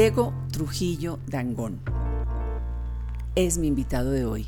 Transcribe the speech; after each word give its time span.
Diego 0.00 0.32
Trujillo 0.52 1.18
Dangón 1.26 1.80
es 3.34 3.58
mi 3.58 3.66
invitado 3.66 4.12
de 4.12 4.26
hoy. 4.26 4.46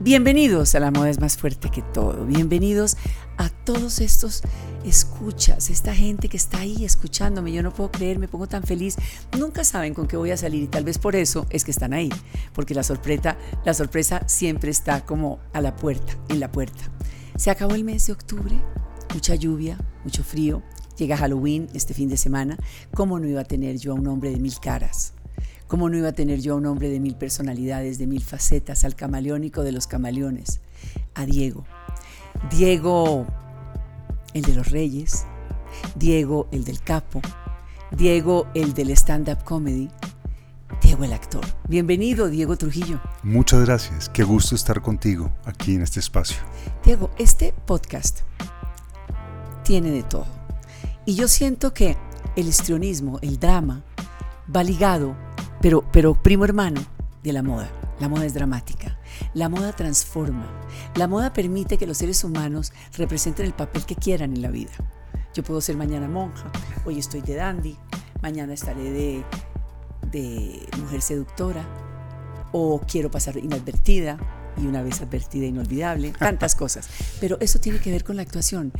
Bienvenidos 0.00 0.74
a 0.74 0.80
La 0.80 0.90
Moda 0.90 1.10
es 1.10 1.20
más 1.20 1.36
fuerte 1.36 1.68
que 1.68 1.82
todo. 1.82 2.24
Bienvenidos 2.24 2.96
a 3.36 3.50
todos 3.50 4.00
estos 4.00 4.40
escuchas, 4.86 5.68
esta 5.68 5.94
gente 5.94 6.30
que 6.30 6.38
está 6.38 6.60
ahí 6.60 6.82
escuchándome. 6.82 7.52
Yo 7.52 7.62
no 7.62 7.74
puedo 7.74 7.90
creer, 7.90 8.18
me 8.18 8.26
pongo 8.26 8.46
tan 8.46 8.62
feliz. 8.62 8.96
Nunca 9.38 9.64
saben 9.64 9.92
con 9.92 10.08
qué 10.08 10.16
voy 10.16 10.30
a 10.30 10.38
salir 10.38 10.62
y 10.62 10.68
tal 10.68 10.84
vez 10.84 10.96
por 10.96 11.14
eso 11.14 11.46
es 11.50 11.62
que 11.62 11.70
están 11.70 11.92
ahí, 11.92 12.08
porque 12.54 12.74
la 12.74 12.84
sorpresa, 12.84 13.36
la 13.66 13.74
sorpresa 13.74 14.26
siempre 14.26 14.70
está 14.70 15.04
como 15.04 15.40
a 15.52 15.60
la 15.60 15.76
puerta, 15.76 16.16
en 16.30 16.40
la 16.40 16.50
puerta. 16.50 16.84
Se 17.36 17.50
acabó 17.50 17.74
el 17.74 17.84
mes 17.84 18.06
de 18.06 18.14
octubre, 18.14 18.58
mucha 19.12 19.34
lluvia, 19.34 19.76
mucho 20.04 20.24
frío. 20.24 20.62
Llega 20.96 21.16
Halloween 21.16 21.68
este 21.74 21.94
fin 21.94 22.08
de 22.08 22.16
semana. 22.16 22.56
¿Cómo 22.94 23.18
no 23.18 23.28
iba 23.28 23.42
a 23.42 23.44
tener 23.44 23.76
yo 23.78 23.92
a 23.92 23.94
un 23.94 24.06
hombre 24.06 24.30
de 24.30 24.38
mil 24.38 24.58
caras? 24.60 25.12
¿Cómo 25.66 25.88
no 25.88 25.96
iba 25.96 26.08
a 26.08 26.12
tener 26.12 26.40
yo 26.40 26.54
a 26.54 26.56
un 26.56 26.66
hombre 26.66 26.88
de 26.88 27.00
mil 27.00 27.16
personalidades, 27.16 27.98
de 27.98 28.06
mil 28.06 28.22
facetas, 28.22 28.84
al 28.84 28.94
camaleónico 28.94 29.62
de 29.62 29.72
los 29.72 29.86
camaleones? 29.86 30.60
A 31.14 31.26
Diego. 31.26 31.64
Diego, 32.50 33.26
el 34.32 34.42
de 34.42 34.54
los 34.54 34.70
reyes. 34.70 35.26
Diego, 35.96 36.48
el 36.52 36.64
del 36.64 36.80
capo. 36.80 37.20
Diego, 37.90 38.46
el 38.54 38.74
del 38.74 38.90
stand-up 38.90 39.44
comedy. 39.44 39.90
Diego, 40.82 41.04
el 41.04 41.12
actor. 41.12 41.44
Bienvenido, 41.68 42.28
Diego 42.28 42.56
Trujillo. 42.56 43.00
Muchas 43.22 43.64
gracias. 43.64 44.08
Qué 44.08 44.24
gusto 44.24 44.54
estar 44.54 44.80
contigo 44.82 45.32
aquí 45.44 45.74
en 45.74 45.82
este 45.82 46.00
espacio. 46.00 46.38
Diego, 46.84 47.10
este 47.18 47.52
podcast 47.66 48.20
tiene 49.64 49.90
de 49.90 50.02
todo. 50.04 50.35
Y 51.08 51.14
yo 51.14 51.28
siento 51.28 51.72
que 51.72 51.96
el 52.34 52.48
histrionismo, 52.48 53.20
el 53.22 53.38
drama, 53.38 53.84
va 54.54 54.64
ligado, 54.64 55.16
pero, 55.62 55.84
pero 55.92 56.20
primo 56.20 56.44
hermano 56.44 56.80
de 57.22 57.32
la 57.32 57.44
moda. 57.44 57.70
La 58.00 58.08
moda 58.08 58.26
es 58.26 58.34
dramática. 58.34 58.98
La 59.32 59.48
moda 59.48 59.72
transforma. 59.72 60.46
La 60.96 61.06
moda 61.06 61.32
permite 61.32 61.78
que 61.78 61.86
los 61.86 61.98
seres 61.98 62.24
humanos 62.24 62.72
representen 62.96 63.46
el 63.46 63.52
papel 63.52 63.86
que 63.86 63.94
quieran 63.94 64.34
en 64.34 64.42
la 64.42 64.50
vida. 64.50 64.72
Yo 65.32 65.44
puedo 65.44 65.60
ser 65.60 65.76
mañana 65.76 66.08
monja, 66.08 66.50
hoy 66.84 66.98
estoy 66.98 67.20
de 67.20 67.36
dandy, 67.36 67.76
mañana 68.20 68.54
estaré 68.54 68.90
de, 68.90 69.24
de 70.10 70.66
mujer 70.80 71.02
seductora, 71.02 71.64
o 72.50 72.80
quiero 72.80 73.12
pasar 73.12 73.36
inadvertida, 73.36 74.18
y 74.56 74.66
una 74.66 74.82
vez 74.82 75.00
advertida 75.02 75.46
inolvidable, 75.46 76.12
tantas 76.18 76.54
cosas. 76.54 76.88
Pero 77.20 77.38
eso 77.40 77.58
tiene 77.60 77.78
que 77.78 77.90
ver 77.90 78.04
con 78.04 78.16
la 78.16 78.22
actuación. 78.22 78.72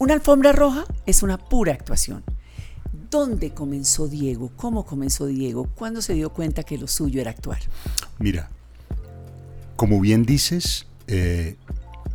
Una 0.00 0.14
alfombra 0.14 0.52
roja 0.52 0.86
es 1.04 1.22
una 1.22 1.36
pura 1.36 1.74
actuación. 1.74 2.24
¿Dónde 3.10 3.52
comenzó 3.52 4.08
Diego? 4.08 4.50
¿Cómo 4.56 4.86
comenzó 4.86 5.26
Diego? 5.26 5.68
¿Cuándo 5.74 6.00
se 6.00 6.14
dio 6.14 6.30
cuenta 6.30 6.62
que 6.62 6.78
lo 6.78 6.88
suyo 6.88 7.20
era 7.20 7.32
actuar? 7.32 7.58
Mira, 8.18 8.48
como 9.76 10.00
bien 10.00 10.24
dices, 10.24 10.86
eh, 11.06 11.58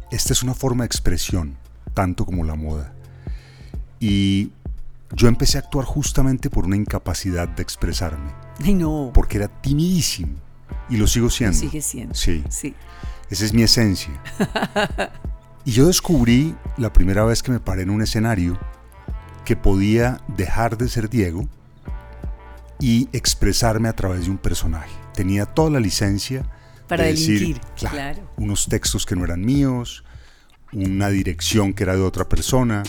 esta 0.10 0.34
es 0.34 0.42
una 0.42 0.56
forma 0.56 0.84
de 0.84 0.88
expresión, 0.88 1.58
tanto 1.94 2.26
como 2.26 2.44
la 2.44 2.56
moda. 2.56 2.92
Y 4.00 4.50
yo 5.14 5.28
empecé 5.28 5.60
a 5.60 5.62
actuar 5.62 5.86
justamente 5.86 6.50
por 6.50 6.66
una 6.66 6.78
incapacidad 6.78 7.48
de 7.48 7.62
expresarme. 7.62 8.32
Ay, 8.64 8.74
no. 8.74 9.12
Porque 9.14 9.38
era 9.38 9.48
timidísimo. 9.48 10.34
Y 10.90 10.98
lo 10.98 11.06
sigo 11.06 11.30
siendo. 11.30 11.56
Sigue 11.60 11.84
siendo. 11.84 12.16
Sí. 12.16 12.44
Sí. 12.50 12.74
Esa 13.30 13.46
es 13.46 13.54
mi 13.54 13.62
esencia. 13.62 14.20
Y 15.66 15.72
yo 15.72 15.88
descubrí 15.88 16.56
la 16.78 16.94
primera 16.94 17.26
vez 17.26 17.42
que 17.42 17.52
me 17.52 17.60
paré 17.60 17.82
en 17.82 17.90
un 17.90 18.04
escenario 18.04 18.60
que 19.46 19.56
podía 19.56 20.22
dejar 20.28 20.78
de 20.78 20.88
ser 20.88 21.10
Diego 21.10 21.48
y 22.80 23.10
expresarme 23.14 23.90
a 23.90 23.94
través 23.94 24.26
de 24.26 24.32
un 24.32 24.38
personaje. 24.38 24.92
Tenía 25.16 25.48
toda 25.48 25.72
la 25.72 25.80
licencia 25.80 26.48
Para 26.88 27.06
de 27.06 27.12
decir, 27.12 27.40
delinquir, 27.40 27.62
claro, 27.76 27.96
claro. 27.96 28.32
unos 28.38 28.68
textos 28.68 29.08
que 29.08 29.16
no 29.16 29.24
eran 29.24 29.42
míos, 29.42 30.04
una 30.72 31.10
dirección 31.10 31.74
que 31.74 31.84
era 31.84 31.96
de 31.96 32.02
otra 32.02 32.30
persona, 32.30 32.84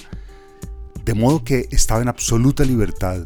de 1.02 1.14
modo 1.14 1.44
que 1.44 1.68
estaba 1.70 2.02
en 2.02 2.08
absoluta 2.08 2.64
libertad 2.64 3.22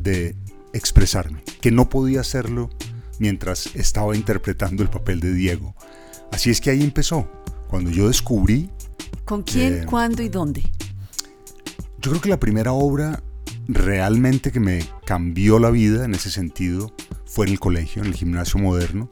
de 0.00 0.36
expresarme, 0.72 1.42
que 1.60 1.72
no 1.72 1.88
podía 1.88 2.20
hacerlo 2.20 2.70
mientras 3.18 3.74
estaba 3.74 4.14
interpretando 4.14 4.84
el 4.84 4.90
papel 4.90 5.18
de 5.18 5.32
Diego. 5.32 5.74
Así 6.30 6.50
es 6.50 6.60
que 6.60 6.70
ahí 6.70 6.82
empezó, 6.82 7.28
cuando 7.68 7.90
yo 7.90 8.08
descubrí 8.08 8.70
¿Con 9.24 9.42
quién, 9.42 9.82
Eh, 9.82 9.86
cuándo 9.86 10.22
y 10.22 10.28
dónde? 10.28 10.62
Yo 12.00 12.10
creo 12.10 12.20
que 12.20 12.28
la 12.28 12.40
primera 12.40 12.72
obra 12.72 13.22
realmente 13.66 14.52
que 14.52 14.60
me 14.60 14.86
cambió 15.06 15.58
la 15.58 15.70
vida 15.70 16.04
en 16.04 16.14
ese 16.14 16.30
sentido 16.30 16.92
fue 17.24 17.46
en 17.46 17.52
el 17.52 17.60
colegio, 17.60 18.02
en 18.02 18.08
el 18.08 18.14
gimnasio 18.14 18.60
moderno. 18.60 19.10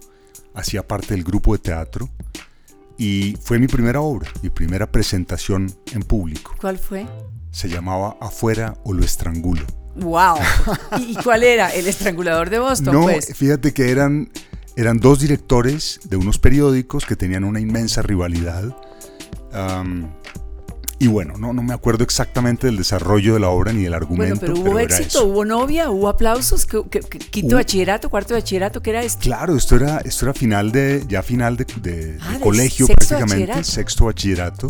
Hacía 0.55 0.87
parte 0.87 1.15
del 1.15 1.25
grupo 1.25 1.55
de 1.55 1.59
teatro 1.61 2.11
y 2.99 3.37
fue 3.41 3.59
mi 3.59 3.67
primera 3.67 4.01
obra, 4.01 4.31
mi 4.43 4.51
primera 4.51 4.91
presentación 4.91 5.75
en 5.93 6.03
público. 6.03 6.55
¿Cuál 6.61 6.79
fue? 6.79 7.07
Se 7.51 7.69
llamaba 7.69 8.17
Afuera 8.21 8.77
o 8.85 8.93
lo 8.93 9.05
estrangulo. 9.05 9.63
¡Wow! 9.97 10.37
¿Y 11.01 11.17
cuál 11.17 11.43
era? 11.43 11.71
¿El 11.75 11.87
estrangulador 11.87 12.51
de 12.51 12.59
Boston? 12.59 12.95
No, 12.95 13.03
pues? 13.03 13.35
fíjate 13.35 13.73
que 13.73 13.91
eran, 13.91 14.31
eran 14.77 14.99
dos 14.99 15.21
directores 15.21 16.01
de 16.05 16.17
unos 16.17 16.39
periódicos 16.39 17.05
que 17.05 17.17
tenían 17.17 17.45
una 17.45 17.61
inmensa 17.61 18.03
rivalidad. 18.03 18.75
Y 20.99 21.09
bueno, 21.09 21.35
no, 21.37 21.53
no 21.53 21.65
me 21.65 21.75
acuerdo 21.75 22.05
exactamente 22.05 22.69
del 22.69 22.77
desarrollo 22.77 23.35
de 23.35 23.41
la 23.41 23.49
obra 23.49 23.73
ni 23.73 23.83
del 23.83 23.91
Bueno, 23.91 23.97
argumento. 24.05 24.41
pero 24.41 24.55
hubo 24.61 24.79
éxito, 24.79 25.09
eso. 25.19 25.25
hubo 25.25 25.45
novia, 25.45 25.91
hubo 25.91 26.09
aplausos, 26.09 26.65
¿qué- 26.65 26.83
qué- 26.89 27.01
qué- 27.01 27.19
quinto 27.19 27.57
Hubo- 27.57 27.59
bachillerato, 27.59 28.09
cuarto 28.09 28.35
bachillerato, 28.35 28.81
¿qué 28.83 28.91
era 28.91 29.03
esto? 29.03 29.21
Claro, 29.21 29.57
esto 29.57 29.75
era, 29.75 29.99
esto 29.99 30.27
era 30.27 30.33
final 30.35 30.71
de, 30.71 31.05
ya 31.09 31.25
final 31.25 31.57
de, 31.57 31.67
Ah, 32.23 32.35
de 32.35 32.39
colegio 32.41 32.87
sexto 32.87 32.95
prácticamente, 33.09 33.47
bachillerato. 33.49 33.65
sexto 33.65 34.05
bachillerato, 34.05 34.69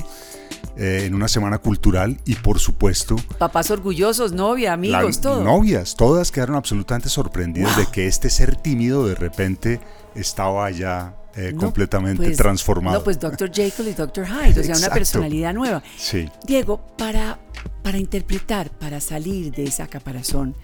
eh, 0.78 1.03
en 1.04 1.15
una 1.15 1.28
semana 1.28 1.59
cultural 1.59 2.16
y 2.25 2.34
por 2.37 2.59
supuesto 2.59 3.16
Papás 3.37 3.71
orgullosos, 3.71 4.32
novia, 4.32 4.72
amigos, 4.72 5.21
todo. 5.21 5.44
novias, 5.44 5.97
todas 5.97 6.32
quedaron 6.32 6.56
absolutamente 6.56 7.10
sorprendidas 7.10 7.76
Wow. 7.76 7.84
de 7.84 7.91
que 7.91 8.06
este 8.06 8.31
ser 8.31 8.56
tímido 8.56 9.06
de 9.06 9.16
repente 9.16 9.81
estaba 10.15 10.71
ya 10.71 11.15
eh, 11.37 11.50
No, 11.54 11.60
completamente 11.62 12.22
pues- 12.25 12.37
transformado. 12.37 12.98
No, 12.98 13.04
pues 13.04 13.19
Dr. 13.19 13.50
Jekyll 13.53 13.88
y 13.88 13.93
Dr. 13.93 14.26
Hyde, 14.26 14.60
o 14.60 14.65
sea, 14.65 14.76
una 14.76 14.91
personalidad 14.94 15.54
nueva. 15.54 15.82
Sí. 15.97 16.28
Diego, 16.47 16.87
para, 16.98 17.38
para 17.82 17.98
interpretar, 17.98 18.70
para 18.78 19.00
salir 19.00 19.50
de 19.53 19.65
esa 19.65 19.87
caparazón, 19.87 20.54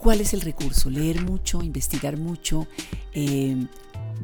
¿cuál 0.00 0.20
es 0.20 0.32
el 0.34 0.40
recurso? 0.40 0.88
Leer 0.90 1.22
mucho, 1.22 1.62
investigar 1.62 2.16
mucho, 2.16 2.66
eh, 3.12 3.56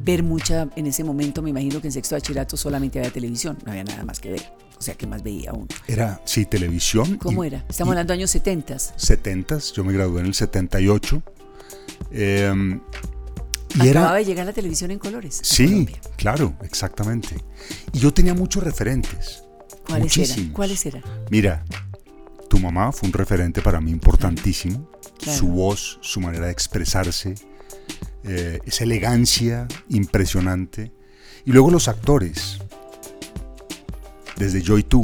ver 0.03 0.23
mucha, 0.23 0.69
en 0.75 0.87
ese 0.87 1.03
momento 1.03 1.41
me 1.41 1.49
imagino 1.51 1.81
que 1.81 1.87
en 1.87 1.91
sexto 1.93 2.15
bachillerato 2.15 2.57
solamente 2.57 2.99
había 2.99 3.11
televisión, 3.11 3.57
no 3.65 3.71
había 3.71 3.83
nada 3.83 4.03
más 4.03 4.19
que 4.19 4.31
ver. 4.31 4.41
O 4.77 4.81
sea, 4.81 4.93
¿qué 4.93 5.07
más 5.07 5.23
veía 5.23 5.53
uno? 5.53 5.65
Era, 5.87 6.21
sí, 6.23 6.45
televisión. 6.45 7.17
¿Cómo 7.17 7.43
y- 7.43 7.47
era? 7.47 7.65
Estamos 7.67 7.93
hablando 7.93 8.13
de 8.13 8.19
años 8.19 8.29
70. 8.29 8.75
70s, 8.75 9.73
yo 9.73 9.83
me 9.83 9.91
gradué 9.91 10.19
en 10.21 10.27
el 10.27 10.33
78. 10.35 11.21
eh, 12.11 12.79
y 13.77 13.89
Acababa 13.89 14.13
era, 14.13 14.19
de 14.19 14.25
llegar 14.25 14.45
la 14.45 14.53
televisión 14.53 14.91
en 14.91 14.99
colores. 14.99 15.39
Sí, 15.43 15.87
claro, 16.15 16.55
exactamente. 16.63 17.35
Y 17.93 17.99
yo 17.99 18.13
tenía 18.13 18.33
muchos 18.33 18.63
referentes. 18.63 19.43
¿Cuáles 19.87 20.17
eran? 20.17 20.49
¿Cuáles 20.49 20.85
eran? 20.85 21.03
Mira, 21.29 21.63
tu 22.49 22.59
mamá 22.59 22.91
fue 22.91 23.07
un 23.07 23.13
referente 23.13 23.61
para 23.61 23.79
mí 23.79 23.91
importantísimo. 23.91 24.89
Claro. 25.19 25.37
Su 25.37 25.47
voz, 25.47 25.99
su 26.01 26.21
manera 26.21 26.47
de 26.47 26.51
expresarse, 26.51 27.35
eh, 28.23 28.59
esa 28.65 28.83
elegancia 28.83 29.67
impresionante. 29.89 30.91
Y 31.45 31.51
luego 31.51 31.71
los 31.71 31.87
actores. 31.87 32.59
Desde 34.37 34.61
Yo 34.61 34.77
y 34.77 34.83
tú, 34.83 35.01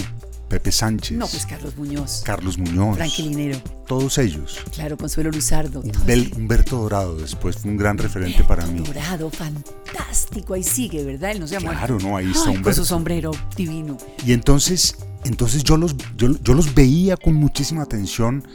Pepe 0.54 0.72
Sánchez, 0.72 1.18
No, 1.18 1.26
pues 1.28 1.48
Carlos 1.48 1.76
Muñoz, 1.78 2.22
Carlos 2.24 2.60
Muñoz, 2.60 2.96
Frankie 2.98 3.24
Linero, 3.24 3.60
todos 3.88 4.20
ellos. 4.20 4.60
claro, 4.72 4.98
Consuelo 4.98 5.32
Luzardo. 5.32 5.82
ellos. 5.84 6.38
Humberto 6.38 6.78
Dorado 6.78 7.16
después 7.16 7.58
fue 7.58 7.72
un 7.72 7.78
gran 7.78 7.98
referente 7.98 8.44
para 8.44 8.64
mí. 8.68 8.82
Dorado, 8.82 9.32
fantástico, 9.32 10.54
ahí 10.54 10.62
sigue, 10.62 11.04
¿verdad? 11.04 11.32
Él 11.32 11.40
no 11.40 11.48
se 11.48 11.60
muerto. 11.60 11.80
Claro, 11.80 11.98
no, 12.00 12.18
ahí 12.18 12.30
está 12.30 12.52
Ay, 12.52 12.62
Con 12.62 12.74
su 12.76 12.86
sombrero 12.86 13.32
divino. 13.58 13.98
Y 14.26 14.34
entonces, 14.34 14.96
entonces 15.26 15.64
yo, 15.64 15.76
los, 15.78 15.96
yo, 16.18 16.38
yo 16.44 16.54
los 16.54 16.76
veía 16.76 17.18
con 17.18 17.34
muchísima 17.34 17.82
atención, 17.82 18.48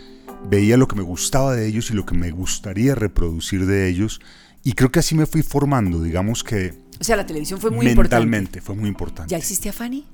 veía 0.48 0.76
lo 0.76 0.86
que 0.86 0.94
me 0.94 1.02
gustaba 1.02 1.56
de 1.56 1.66
ellos 1.66 1.90
y 1.90 1.94
lo 1.94 2.06
que 2.06 2.14
me 2.14 2.30
gustaría 2.30 2.94
reproducir 2.94 3.66
de 3.66 3.88
ellos. 3.88 4.20
Y 4.62 4.74
creo 4.74 4.92
que 4.92 5.00
así 5.00 5.16
me 5.16 5.26
fui 5.26 5.42
formando, 5.42 6.00
digamos 6.00 6.44
que 6.44 6.74
O 7.00 7.04
sea, 7.04 7.16
la 7.16 7.26
televisión 7.26 7.60
fue 7.60 7.70
muy 7.70 7.86
importante. 7.88 8.16
mentalmente 8.16 8.60
fue 8.60 8.76
muy 8.76 8.88
importante. 8.88 9.30
¿Ya 9.32 9.36
existía 9.38 9.72
Fanny? 9.72 10.04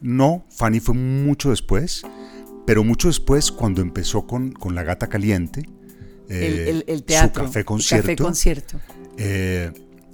No, 0.00 0.44
Fanny 0.50 0.80
fue 0.80 0.94
mucho 0.94 1.50
después, 1.50 2.02
pero 2.66 2.84
mucho 2.84 3.08
después 3.08 3.50
cuando 3.52 3.82
empezó 3.82 4.26
con, 4.26 4.52
con 4.52 4.74
La 4.74 4.82
Gata 4.82 5.08
Caliente, 5.08 5.68
El, 6.28 6.42
eh, 6.42 6.70
el- 6.70 6.84
el 6.86 7.02
teatro. 7.04 7.44
su 7.44 7.48
café 7.48 7.58
el 7.60 7.64
concierto. 7.64 8.06
café 8.06 8.16
concierto. 8.16 8.80
eh, 9.18 9.72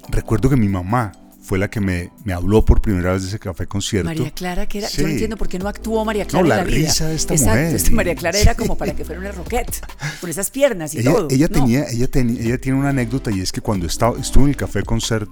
recuerdo 0.09 0.49
que 0.51 0.57
mi 0.57 0.69
mamá 0.69 1.13
fue 1.43 1.59
la 1.59 1.71
que 1.71 1.81
me, 1.81 2.11
me 2.25 2.33
habló 2.33 2.65
por 2.65 2.81
primera 2.83 3.13
vez 3.13 3.23
de 3.23 3.29
ese 3.29 3.39
café 3.39 3.67
concierto. 3.69 4.09
María 4.09 4.33
Clara, 4.33 4.67
que 4.67 4.79
era. 4.79 4.89
Yo 4.89 5.05
no 5.05 5.09
entiendo 5.11 5.37
por 5.37 5.47
qué 5.49 5.61
no 5.61 5.69
actuó 5.69 6.05
María 6.05 6.25
Clara. 6.27 6.45
No, 6.45 6.53
en 6.53 6.59
la 6.59 6.65
vida. 6.65 6.77
risa 6.89 7.07
de 7.07 7.15
esta 7.15 7.35
Exacto, 7.35 7.61
mujer. 7.61 7.77
esta 7.77 7.91
María 7.93 8.15
Clara 8.17 8.39
era 8.41 8.55
como 8.57 8.77
para 8.77 8.97
que 8.97 9.05
fuera 9.05 9.21
una 9.21 9.31
roquette, 9.31 9.81
con 10.21 10.29
esas 10.29 10.51
piernas 10.51 10.93
y 10.95 10.99
ella, 11.01 11.13
todo. 11.13 11.29
ella 11.31 11.47
No. 11.49 11.61
tenía, 11.61 11.85
ella, 11.89 12.09
tenía, 12.09 12.43
ella 12.43 12.59
tiene 12.59 12.79
una 12.81 12.89
anécdota 12.89 13.31
y 13.31 13.41
es 13.41 13.53
que 13.53 13.61
cuando 13.61 13.87
estaba, 13.87 14.19
estuvo 14.19 14.43
en 14.45 14.51
el 14.51 14.57
café 14.57 14.83
concert 14.83 15.31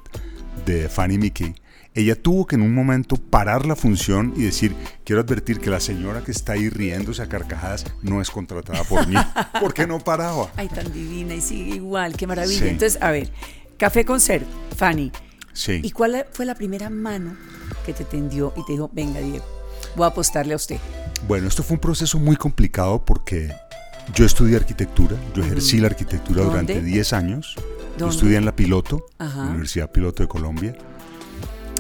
de 0.65 0.89
Fanny 0.89 1.19
Mickey, 1.19 1.53
ella 1.95 2.21
tuvo 2.21 2.47
que 2.47 2.57
en 2.57 2.63
un 2.63 2.75
momento 2.75 3.17
parar 3.17 3.67
la 3.67 3.77
función 3.77 4.35
y 4.37 4.43
decir, 4.43 4.75
quiero 5.05 5.23
advertir 5.23 5.61
que 5.61 5.71
la 5.71 5.79
señora 5.79 6.23
que 6.23 6.33
está 6.33 6.55
ahí 6.55 6.69
riéndose 6.69 7.23
a 7.23 7.29
carcajadas 7.29 7.85
no 8.03 8.21
es 8.21 8.31
contratada 8.31 8.83
por 8.85 9.07
mí, 9.07 9.15
porque 9.61 9.87
no 9.87 10.01
paraba. 10.01 10.51
Ay, 10.57 10.69
tan 10.69 10.93
divina 10.93 11.35
y 11.35 11.41
sigue 11.41 11.77
igual, 11.77 12.17
qué 12.17 12.27
maravilla. 12.27 12.59
Sí. 12.63 12.69
Entonces, 12.69 13.01
a 13.01 13.13
ver, 13.13 13.31
Café 13.79 14.05
Concert, 14.05 14.45
Fanny. 14.77 15.13
Sí. 15.53 15.81
¿Y 15.85 15.93
cuál 15.93 16.27
fue 16.33 16.47
la 16.47 16.57
primera 16.57 16.91
mano 16.91 17.37
que 17.87 17.93
te 17.93 18.05
tendió 18.05 18.53
y 18.57 18.65
te 18.65 18.73
dijo, 18.73 18.91
venga, 18.93 19.21
Diego, 19.21 19.45
voy 19.95 20.05
a 20.05 20.09
apostarle 20.09 20.55
a 20.55 20.57
usted? 20.57 20.79
Bueno, 21.29 21.47
esto 21.47 21.63
fue 21.63 21.77
un 21.77 21.81
proceso 21.81 22.19
muy 22.19 22.35
complicado 22.35 23.05
porque 23.05 23.55
yo 24.15 24.25
estudié 24.25 24.57
arquitectura, 24.57 25.17
yo 25.35 25.45
ejercí 25.45 25.79
la 25.79 25.87
arquitectura 25.87 26.43
durante 26.43 26.75
¿Dónde? 26.75 26.91
10 26.91 27.13
años. 27.13 27.55
Yo 27.97 28.09
estudié 28.09 28.37
en 28.37 28.45
la 28.45 28.57
Piloto, 28.57 29.07
Ajá. 29.19 29.43
Universidad 29.43 29.93
Piloto 29.93 30.25
de 30.25 30.29
Colombia, 30.29 30.77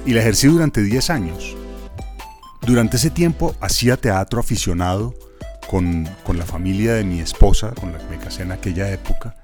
y 0.06 0.12
la 0.12 0.20
ejercí 0.20 0.46
durante 0.48 0.82
10 0.82 1.10
años. 1.10 1.56
Durante 2.62 2.96
ese 2.96 3.10
tiempo 3.10 3.54
hacía 3.60 3.96
teatro 3.96 4.40
aficionado 4.40 5.14
con, 5.68 6.08
con 6.24 6.38
la 6.38 6.44
familia 6.46 6.94
de 6.94 7.04
mi 7.04 7.20
esposa, 7.20 7.72
con 7.78 7.92
la 7.92 7.98
que 7.98 8.04
me 8.16 8.18
casé 8.18 8.42
en 8.42 8.52
aquella 8.52 8.90
época, 8.90 9.36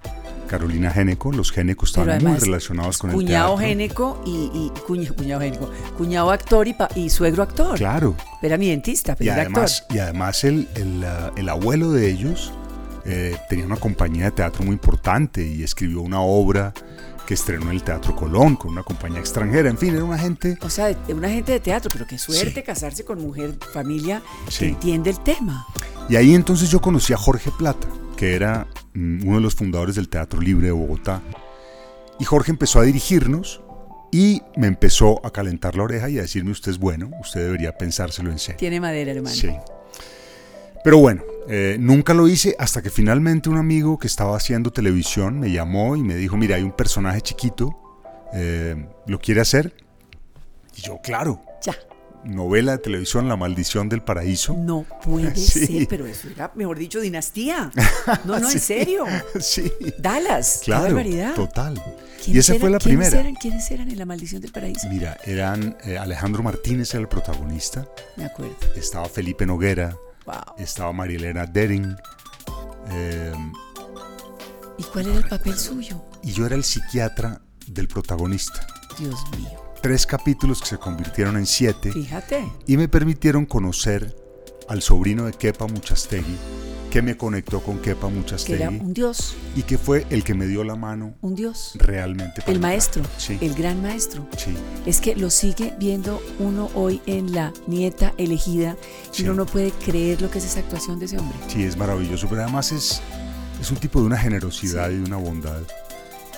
Carolina 0.49 0.91
Géneco. 0.91 1.31
Los 1.33 1.53
Génecos 1.53 1.91
estaban 1.91 2.23
muy 2.25 2.39
relacionados 2.39 2.99
con 2.99 3.11
el 3.11 3.17
Cuñado 3.17 3.51
teatro. 3.57 3.67
géneco 3.69 4.23
y, 4.27 4.51
y 4.55 4.73
cuña- 4.87 5.13
cuñado 5.15 5.41
géneco, 5.43 5.71
cuñado 5.99 6.31
actor 6.31 6.67
y, 6.67 6.73
pa- 6.75 6.89
y 6.95 7.11
suegro 7.11 7.43
actor. 7.43 7.77
Claro. 7.77 8.17
Era 8.43 8.57
mi 8.57 8.69
dentista, 8.71 9.13
Y 9.13 9.17
pero 9.17 9.33
era 9.33 9.43
además, 9.43 9.81
actor. 9.83 9.97
y 9.97 10.01
además 10.01 10.45
el, 10.45 10.69
el, 10.77 11.05
ah, 11.05 11.31
el 11.37 11.49
abuelo 11.49 11.93
de 11.93 12.11
ellos 12.11 12.53
eh, 13.05 13.37
tenía 13.51 13.67
una 13.67 13.77
compañía 13.77 14.27
de 14.27 14.31
teatro 14.33 14.63
muy 14.65 14.73
importante 14.73 15.47
y 15.47 15.63
escribió 15.63 16.01
una 16.01 16.21
obra 16.21 16.73
que 17.27 17.35
estrenó 17.35 17.67
en 17.67 17.71
el 17.77 17.83
Teatro 17.83 18.15
Colón 18.17 18.57
con 18.57 18.73
una 18.73 18.83
compañía 18.83 19.21
extranjera. 19.21 19.71
En 19.71 19.79
fin, 19.79 19.95
era 19.95 20.05
una 20.05 20.19
gente... 20.19 20.59
O 20.63 20.71
sea, 20.71 20.87
de, 20.87 21.15
una 21.15 21.29
gente 21.31 21.53
de 21.53 21.61
teatro, 21.61 21.89
pero 21.93 22.07
qué 22.07 22.19
suerte 22.19 22.53
Sí. 22.55 22.63
casarse 22.63 23.05
con 23.05 23.21
mujer, 23.21 23.57
familia 23.73 24.23
Sí. 24.49 24.67
que 24.67 24.69
entiende 24.71 25.11
el 25.11 25.21
tema. 25.21 25.67
Y 26.09 26.17
ahí 26.17 26.35
entonces 26.35 26.71
yo 26.71 26.81
conocí 26.81 27.13
a 27.13 27.17
Jorge 27.17 27.51
Plata, 27.57 27.87
que 28.17 28.35
era 28.35 28.67
mm, 28.95 29.27
uno 29.27 29.37
de 29.37 29.43
los 29.43 29.55
fundadores 29.55 29.95
del 29.95 30.09
Teatro 30.09 30.41
Libre 30.41 30.67
de 30.67 30.73
Bogotá. 30.73 31.23
Y 32.19 32.25
Jorge 32.25 32.51
empezó 32.51 32.81
a 32.81 32.83
dirigirnos 32.83 33.61
y 34.13 34.43
me 34.57 34.67
empezó 34.67 35.25
a 35.25 35.31
calentar 35.31 35.77
la 35.77 35.85
oreja 35.85 36.11
y 36.11 36.19
a 36.19 36.23
decirme, 36.23 36.51
usted 36.51 36.73
es 36.73 36.79
bueno, 36.79 37.11
usted 37.21 37.45
debería 37.45 37.73
pensárselo 37.79 38.31
en 38.33 38.39
serio. 38.41 38.59
Tiene 38.59 38.81
madera, 38.81 39.13
hermano. 39.13 39.35
Sí. 39.35 39.51
Pero 40.83 40.99
bueno, 40.99 41.23
eh, 41.49 41.77
nunca 41.81 42.15
lo 42.15 42.29
hice 42.29 42.55
hasta 42.59 42.83
que 42.83 42.91
finalmente 42.91 43.49
un 43.49 43.57
amigo 43.59 43.99
que 43.99 44.07
estaba 44.07 44.37
haciendo 44.37 44.73
televisión 44.73 45.41
me 45.41 45.51
llamó 45.51 45.97
y 45.97 46.03
me 46.03 46.15
dijo, 46.15 46.37
mira, 46.37 46.57
hay 46.57 46.63
un 46.63 46.73
personaje 46.73 47.21
chiquito, 47.21 47.77
eh, 48.33 48.89
¿lo 49.07 49.19
quiere 49.19 49.41
hacer? 49.41 49.75
Y 50.77 50.83
yo, 50.83 50.99
claro, 51.03 51.41
Ya. 51.65 51.75
novela 52.25 52.73
de 52.73 52.79
televisión 52.79 53.29
La 53.29 53.37
maldición 53.37 53.89
del 53.89 54.03
paraíso. 54.03 54.55
No 54.57 54.85
puede 55.03 55.35
Sí. 55.37 55.67
ser, 55.67 55.89
pero 55.89 56.07
eso 56.07 56.29
era, 56.29 56.53
mejor 56.55 56.79
dicho, 56.79 57.01
dinastía. 57.01 57.71
No, 58.25 58.39
no, 58.39 58.49
Sí. 58.51 58.55
en 58.57 58.61
serio. 58.61 59.05
sí, 59.41 59.73
Dallas. 59.99 60.61
claro, 60.65 60.87
Qué 60.87 60.93
barbaridad. 60.95 61.35
total. 61.35 61.75
Y 62.21 62.25
¿Quiénes 62.25 62.45
esa 62.51 62.53
fue 62.59 62.69
eran- 62.69 62.73
la 62.73 62.79
¿quiénes 62.79 62.99
primera. 63.09 63.21
Eran, 63.21 63.35
¿Quiénes 63.35 63.71
eran 63.71 63.91
en 63.91 63.99
La 63.99 64.05
Maldición 64.05 64.43
del 64.43 64.53
Paraíso? 64.53 64.89
Mira, 64.91 65.17
eran 65.25 65.77
eh, 65.85 65.97
Alejandro 65.97 66.43
Martínez 66.43 66.93
era 66.93 67.01
el 67.01 67.09
protagonista, 67.09 67.89
Me 68.17 68.27
acuerdo. 68.27 68.55
estaba 68.77 69.07
Felipe 69.09 69.47
Noguera, 69.47 69.97
Wow. 70.27 70.57
estaba 70.59 70.93
Marielena 70.93 71.47
Dering, 71.47 71.97
eh, 72.91 73.33
¿Y 74.79 74.83
cuál 74.85 75.09
era 75.09 75.19
el 75.19 75.29
papel 75.29 75.57
suyo? 75.59 76.03
y 76.23 76.33
yo 76.33 76.47
era 76.47 76.55
el 76.55 76.65
psiquiatra 76.65 77.41
del 77.67 77.89
protagonista. 77.89 78.67
Dios 78.99 79.21
mío. 79.39 79.51
Tres 79.83 80.07
capítulos 80.07 80.61
que 80.61 80.67
se 80.67 80.79
convirtieron 80.79 81.37
en 81.39 81.47
siete 81.47 81.91
Fíjate. 81.93 82.51
y 82.67 82.77
me 82.77 82.89
permitieron 82.89 83.47
conocer 83.47 84.15
al 84.69 84.83
sobrino 84.83 85.25
de 85.25 85.33
Kepa 85.33 85.67
Muchastegui, 85.67 86.37
que 86.91 87.03
me 87.03 87.17
conectó 87.17 87.61
con 87.61 87.79
Kepa 87.79 88.09
Que 88.09 88.15
Muchastegui 88.15 88.63
era 88.63 88.69
un 88.71 88.93
dios, 88.93 89.37
y 89.55 89.63
que 89.63 89.79
fue 89.79 90.07
el 90.11 90.25
que 90.25 90.35
me 90.35 90.47
dio 90.47 90.65
la 90.65 90.75
mano 90.75 91.15
un 91.23 91.35
dios. 91.37 91.73
realmente. 91.77 92.41
para 92.43 92.53
El 92.53 92.59
maestro, 92.61 93.03
Sí, 93.17 93.39
el 93.41 93.55
gran 93.55 93.81
maestro. 93.81 94.27
sí. 94.37 94.55
Es 94.87 95.01
que 95.01 95.15
lo 95.15 95.31
sigue 95.31 95.73
viendo 95.79 96.21
uno 96.41 96.69
hoy 96.75 97.01
en 97.07 97.33
La 97.33 97.53
Nieta 97.69 98.13
Elegida 98.19 98.77
y 99.13 99.17
Sí. 99.19 99.23
uno 99.25 99.35
no 99.35 99.47
puede 99.47 99.71
creer 99.71 100.21
lo 100.21 100.31
que 100.31 100.39
es 100.39 100.45
esa 100.45 100.61
actuación 100.61 100.99
de 100.99 101.07
ese 101.07 101.19
hombre. 101.19 101.39
Sí, 101.49 101.63
es 101.63 101.77
maravilloso, 101.77 102.27
pero 102.29 102.43
además 102.43 102.73
es, 102.73 103.01
es 103.61 103.71
un 103.71 103.77
tipo 103.77 104.01
de 104.01 104.07
una 104.07 104.19
generosidad 104.19 104.89
Sí. 104.89 104.95
y 104.95 104.99
de 104.99 105.05
una 105.05 105.17
bondad, 105.17 105.61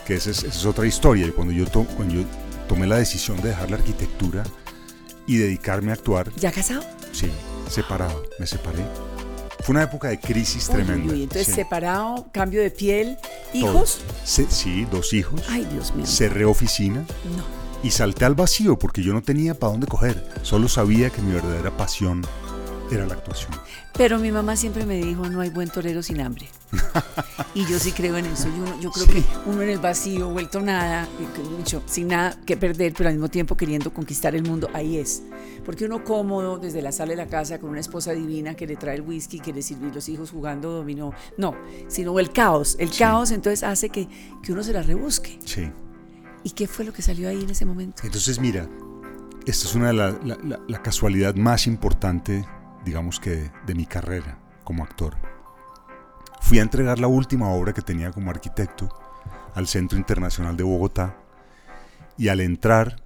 que 0.07 0.15
esa 0.17 0.31
es, 0.31 0.43
es 0.45 0.67
otra 0.67 0.87
historia. 0.87 1.27
Y 1.27 1.31
cuando 1.31 1.53
yo, 1.55 1.67
to- 1.67 1.87
cuando 1.97 2.15
yo 2.15 2.25
tomé 2.69 2.87
la 2.87 2.97
decisión 2.99 3.41
de 3.41 3.49
dejar 3.49 3.71
la 3.71 3.77
arquitectura 3.79 4.45
y 5.27 5.37
dedicarme 5.39 5.93
a 5.93 5.95
actuar, 5.95 6.31
¿Ya 6.37 6.53
casado? 6.53 6.83
sí, 7.13 7.31
separado, 7.71 8.23
me 8.39 8.47
separé. 8.47 8.85
Fue 9.62 9.75
una 9.75 9.85
época 9.85 10.09
de 10.09 10.19
crisis 10.19 10.69
Uy, 10.69 10.75
tremenda. 10.75 11.12
uy, 11.12 11.23
entonces 11.23 11.47
sí. 11.47 11.53
separado, 11.55 12.26
cambio 12.32 12.61
de 12.62 12.70
piel, 12.70 13.17
hijos. 13.53 14.00
Se- 14.25 14.50
sí, 14.50 14.87
dos 14.91 15.12
hijos. 15.12 15.41
Ay, 15.49 15.64
Dios 15.73 15.94
mío. 15.94 16.06
Cerré 16.06 16.44
oficina 16.44 17.00
No. 17.37 17.44
y 17.82 17.91
salté 17.93 18.25
al 18.25 18.35
vacío 18.35 18.76
porque 18.79 19.03
yo 19.03 19.12
no 19.12 19.23
tenía 19.23 19.55
para 19.55 19.73
dónde 19.73 19.87
coger. 19.87 20.26
Solo 20.43 20.69
sabía 20.69 21.11
que 21.11 21.23
mi 21.23 21.32
verdadera 21.32 21.76
pasión 21.76 22.23
era 22.90 23.06
la 23.06 23.14
actuación. 23.14 23.52
Pero 23.96 24.19
mi 24.19 24.32
mamá 24.32 24.56
siempre 24.56 24.84
me 24.87 24.96
dijo, 24.96 25.29
no 25.29 25.40
hay 25.40 25.50
buen 25.50 25.69
torero 25.69 26.02
sin 26.02 26.20
hambre. 26.20 26.49
y 27.55 27.64
yo 27.67 27.79
sí 27.79 27.93
creo 27.93 28.17
en 28.17 28.26
eso. 28.26 28.49
Yo, 28.49 28.81
yo 28.81 28.90
creo 28.90 29.06
Sí. 29.06 29.12
que 29.12 29.25
uno 29.46 29.62
en 29.62 29.69
el 29.70 29.79
vacío, 29.79 30.29
vuelto 30.31 30.61
nada, 30.61 31.08
mucho, 31.58 31.82
sin 31.87 32.08
nada 32.08 32.37
que 32.46 32.56
perder, 32.56 32.93
pero 32.96 33.08
al 33.08 33.14
mismo 33.17 33.29
tiempo 33.29 33.56
queriendo 33.56 33.93
conquistar 33.93 34.34
el 34.34 34.43
mundo, 34.43 34.69
ahí 34.73 34.96
es. 34.99 35.23
Porque 35.64 35.84
uno 35.84 36.02
cómodo 36.05 36.58
desde 36.58 36.82
la 36.82 36.93
sala 36.93 37.11
de 37.11 37.17
la 37.17 37.26
casa 37.26 37.58
con 37.58 37.70
una 37.70 37.81
esposa 37.81 38.12
divina 38.12 38.55
que 38.55 38.67
le 38.67 38.76
trae 38.76 38.96
el 38.96 39.02
whisky, 39.02 39.40
que 39.40 39.52
le 39.52 39.62
sirve 39.62 39.93
los 39.94 40.08
hijos 40.08 40.31
jugando 40.31 40.70
dominó. 40.73 41.12
No, 41.38 41.55
sino 41.88 42.19
el 42.19 42.31
caos. 42.32 42.76
El 42.81 42.90
Sí. 42.90 42.99
caos 43.00 43.31
entonces 43.31 43.62
hace 43.62 43.90
que, 43.90 44.08
que 44.43 44.52
uno 44.52 44.62
se 44.62 44.73
la 44.73 44.82
rebusque. 44.82 45.38
Sí. 45.44 45.70
¿Y 46.44 46.50
qué 46.50 46.67
fue 46.67 46.84
lo 46.84 46.93
que 46.93 47.02
salió 47.02 47.29
ahí 47.29 47.43
en 47.43 47.50
ese 47.50 47.64
momento? 47.64 48.02
Entonces, 48.05 48.40
mira, 48.40 48.69
esta 49.46 49.69
es 49.69 49.75
una 49.76 49.88
de 49.88 49.93
la, 49.93 50.11
la- 50.25 50.38
la- 50.43 50.61
la 50.67 50.82
casualidad 50.82 51.34
más 51.37 51.67
importante, 51.69 52.44
digamos 52.84 53.20
que, 53.20 53.50
de, 53.67 53.75
mi 53.75 53.87
carrera 53.87 54.38
como 54.65 54.84
actor. 54.84 55.17
Fui 56.41 56.58
a 56.58 56.62
entregar 56.62 56.98
la 56.98 57.06
última 57.06 57.48
obra 57.51 57.72
que 57.72 57.82
tenía 57.82 58.10
como 58.10 58.31
arquitecto 58.31 58.89
al 59.55 59.67
Centro 59.67 59.98
Internacional 59.98 60.56
de 60.56 60.65
Bogotá 60.65 61.17
y 62.19 62.29
al 62.29 62.41
entrar 62.41 63.03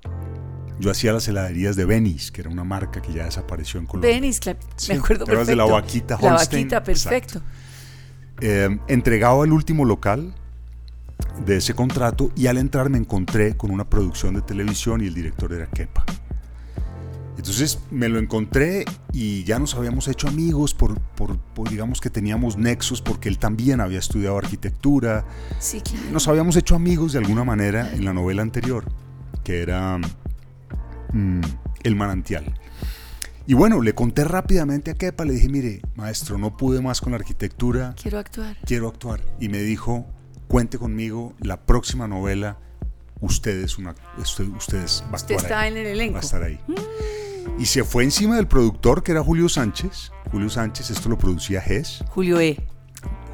yo 0.78 0.90
hacía 0.90 1.12
las 1.12 1.26
heladerías 1.28 1.74
de 1.76 1.84
Venice, 1.86 2.32
que 2.32 2.42
era 2.42 2.50
una 2.50 2.64
marca 2.64 3.00
que 3.00 3.12
ya 3.12 3.24
desapareció 3.24 3.80
en 3.80 3.86
Colombia. 3.86 4.10
Venice, 4.10 4.40
cla- 4.40 4.56
Sí, 4.76 4.92
me 4.92 4.98
acuerdo 4.98 5.24
¿te 5.24 5.32
acuerdas 5.32 5.46
perfecto. 5.46 5.50
de 5.50 5.56
la 5.56 5.64
vaquita 5.64 6.18
La 6.20 6.32
vaquita, 6.32 6.82
perfecto. 6.82 7.42
Eh, 8.40 8.78
entregaba 8.88 9.44
el 9.44 9.52
último 9.52 9.84
local 9.86 10.34
de 11.44 11.56
ese 11.56 11.74
contrato 11.74 12.30
y 12.36 12.46
al 12.46 12.58
entrar 12.58 12.90
me 12.90 12.98
encontré 12.98 13.56
con 13.56 13.70
una 13.70 13.88
producción 13.88 14.34
de 14.34 14.42
televisión 14.42 15.02
y 15.02 15.06
el 15.06 15.14
director 15.14 15.52
era 15.52 15.66
Kepa. 15.66 16.04
Entonces 17.36 17.78
me 17.90 18.08
lo 18.08 18.18
encontré 18.18 18.84
y 19.12 19.44
ya 19.44 19.58
nos 19.58 19.74
habíamos 19.74 20.08
hecho 20.08 20.26
amigos 20.28 20.72
por, 20.74 20.98
por- 21.00 21.38
por, 21.38 21.68
digamos 21.68 22.00
que 22.00 22.08
teníamos 22.10 22.56
nexos 22.56 23.02
porque 23.02 23.28
él 23.28 23.38
también 23.38 23.80
había 23.80 23.98
estudiado 23.98 24.38
arquitectura. 24.38 25.24
Sí, 25.58 25.80
claro. 25.82 26.06
Nos 26.12 26.28
habíamos 26.28 26.56
hecho 26.56 26.74
amigos 26.74 27.12
de 27.12 27.18
alguna 27.18 27.44
manera 27.44 27.92
en 27.92 28.04
la 28.04 28.12
novela 28.14 28.42
anterior, 28.42 28.84
que 29.44 29.60
era 29.62 29.98
mm, 31.12 31.40
El 31.84 31.96
manantial. 31.96 32.54
Y 33.48 33.54
bueno, 33.54 33.80
le 33.80 33.94
conté 33.94 34.24
rápidamente 34.24 34.90
a 34.90 34.94
Kepa, 34.94 35.24
le 35.24 35.34
dije, 35.34 35.48
mire, 35.48 35.80
maestro, 35.94 36.36
no 36.38 36.56
pude 36.56 36.80
más 36.80 37.00
con 37.00 37.12
la 37.12 37.18
arquitectura, 37.18 37.94
Quiero 38.00 38.18
actuar. 38.18 38.56
quiero 38.64 38.88
actuar. 38.88 39.20
Y 39.38 39.48
me 39.48 39.58
dijo, 39.60 40.04
cuente 40.48 40.78
conmigo, 40.78 41.32
la 41.40 41.60
próxima 41.64 42.08
novela, 42.08 42.58
ustedes, 43.20 43.78
una, 43.78 43.94
usted, 44.18 44.48
ustedes 44.48 45.04
va 45.06 45.12
a 45.12 45.16
actuar 45.20 45.40
está 45.40 45.60
ahí, 45.60 45.70
en 45.72 45.76
el 45.78 45.86
va 45.86 45.90
elenco. 45.92 46.16
a 46.16 46.20
estar 46.22 46.42
ahí. 46.42 46.58
Y 47.58 47.66
se 47.66 47.84
fue 47.84 48.04
encima 48.04 48.36
del 48.36 48.46
productor, 48.46 49.02
que 49.02 49.12
era 49.12 49.22
Julio 49.22 49.48
Sánchez. 49.48 50.12
Julio 50.30 50.50
Sánchez, 50.50 50.90
esto 50.90 51.08
lo 51.08 51.16
producía 51.18 51.60
GES, 51.60 52.04
Julio 52.10 52.40
E. 52.40 52.56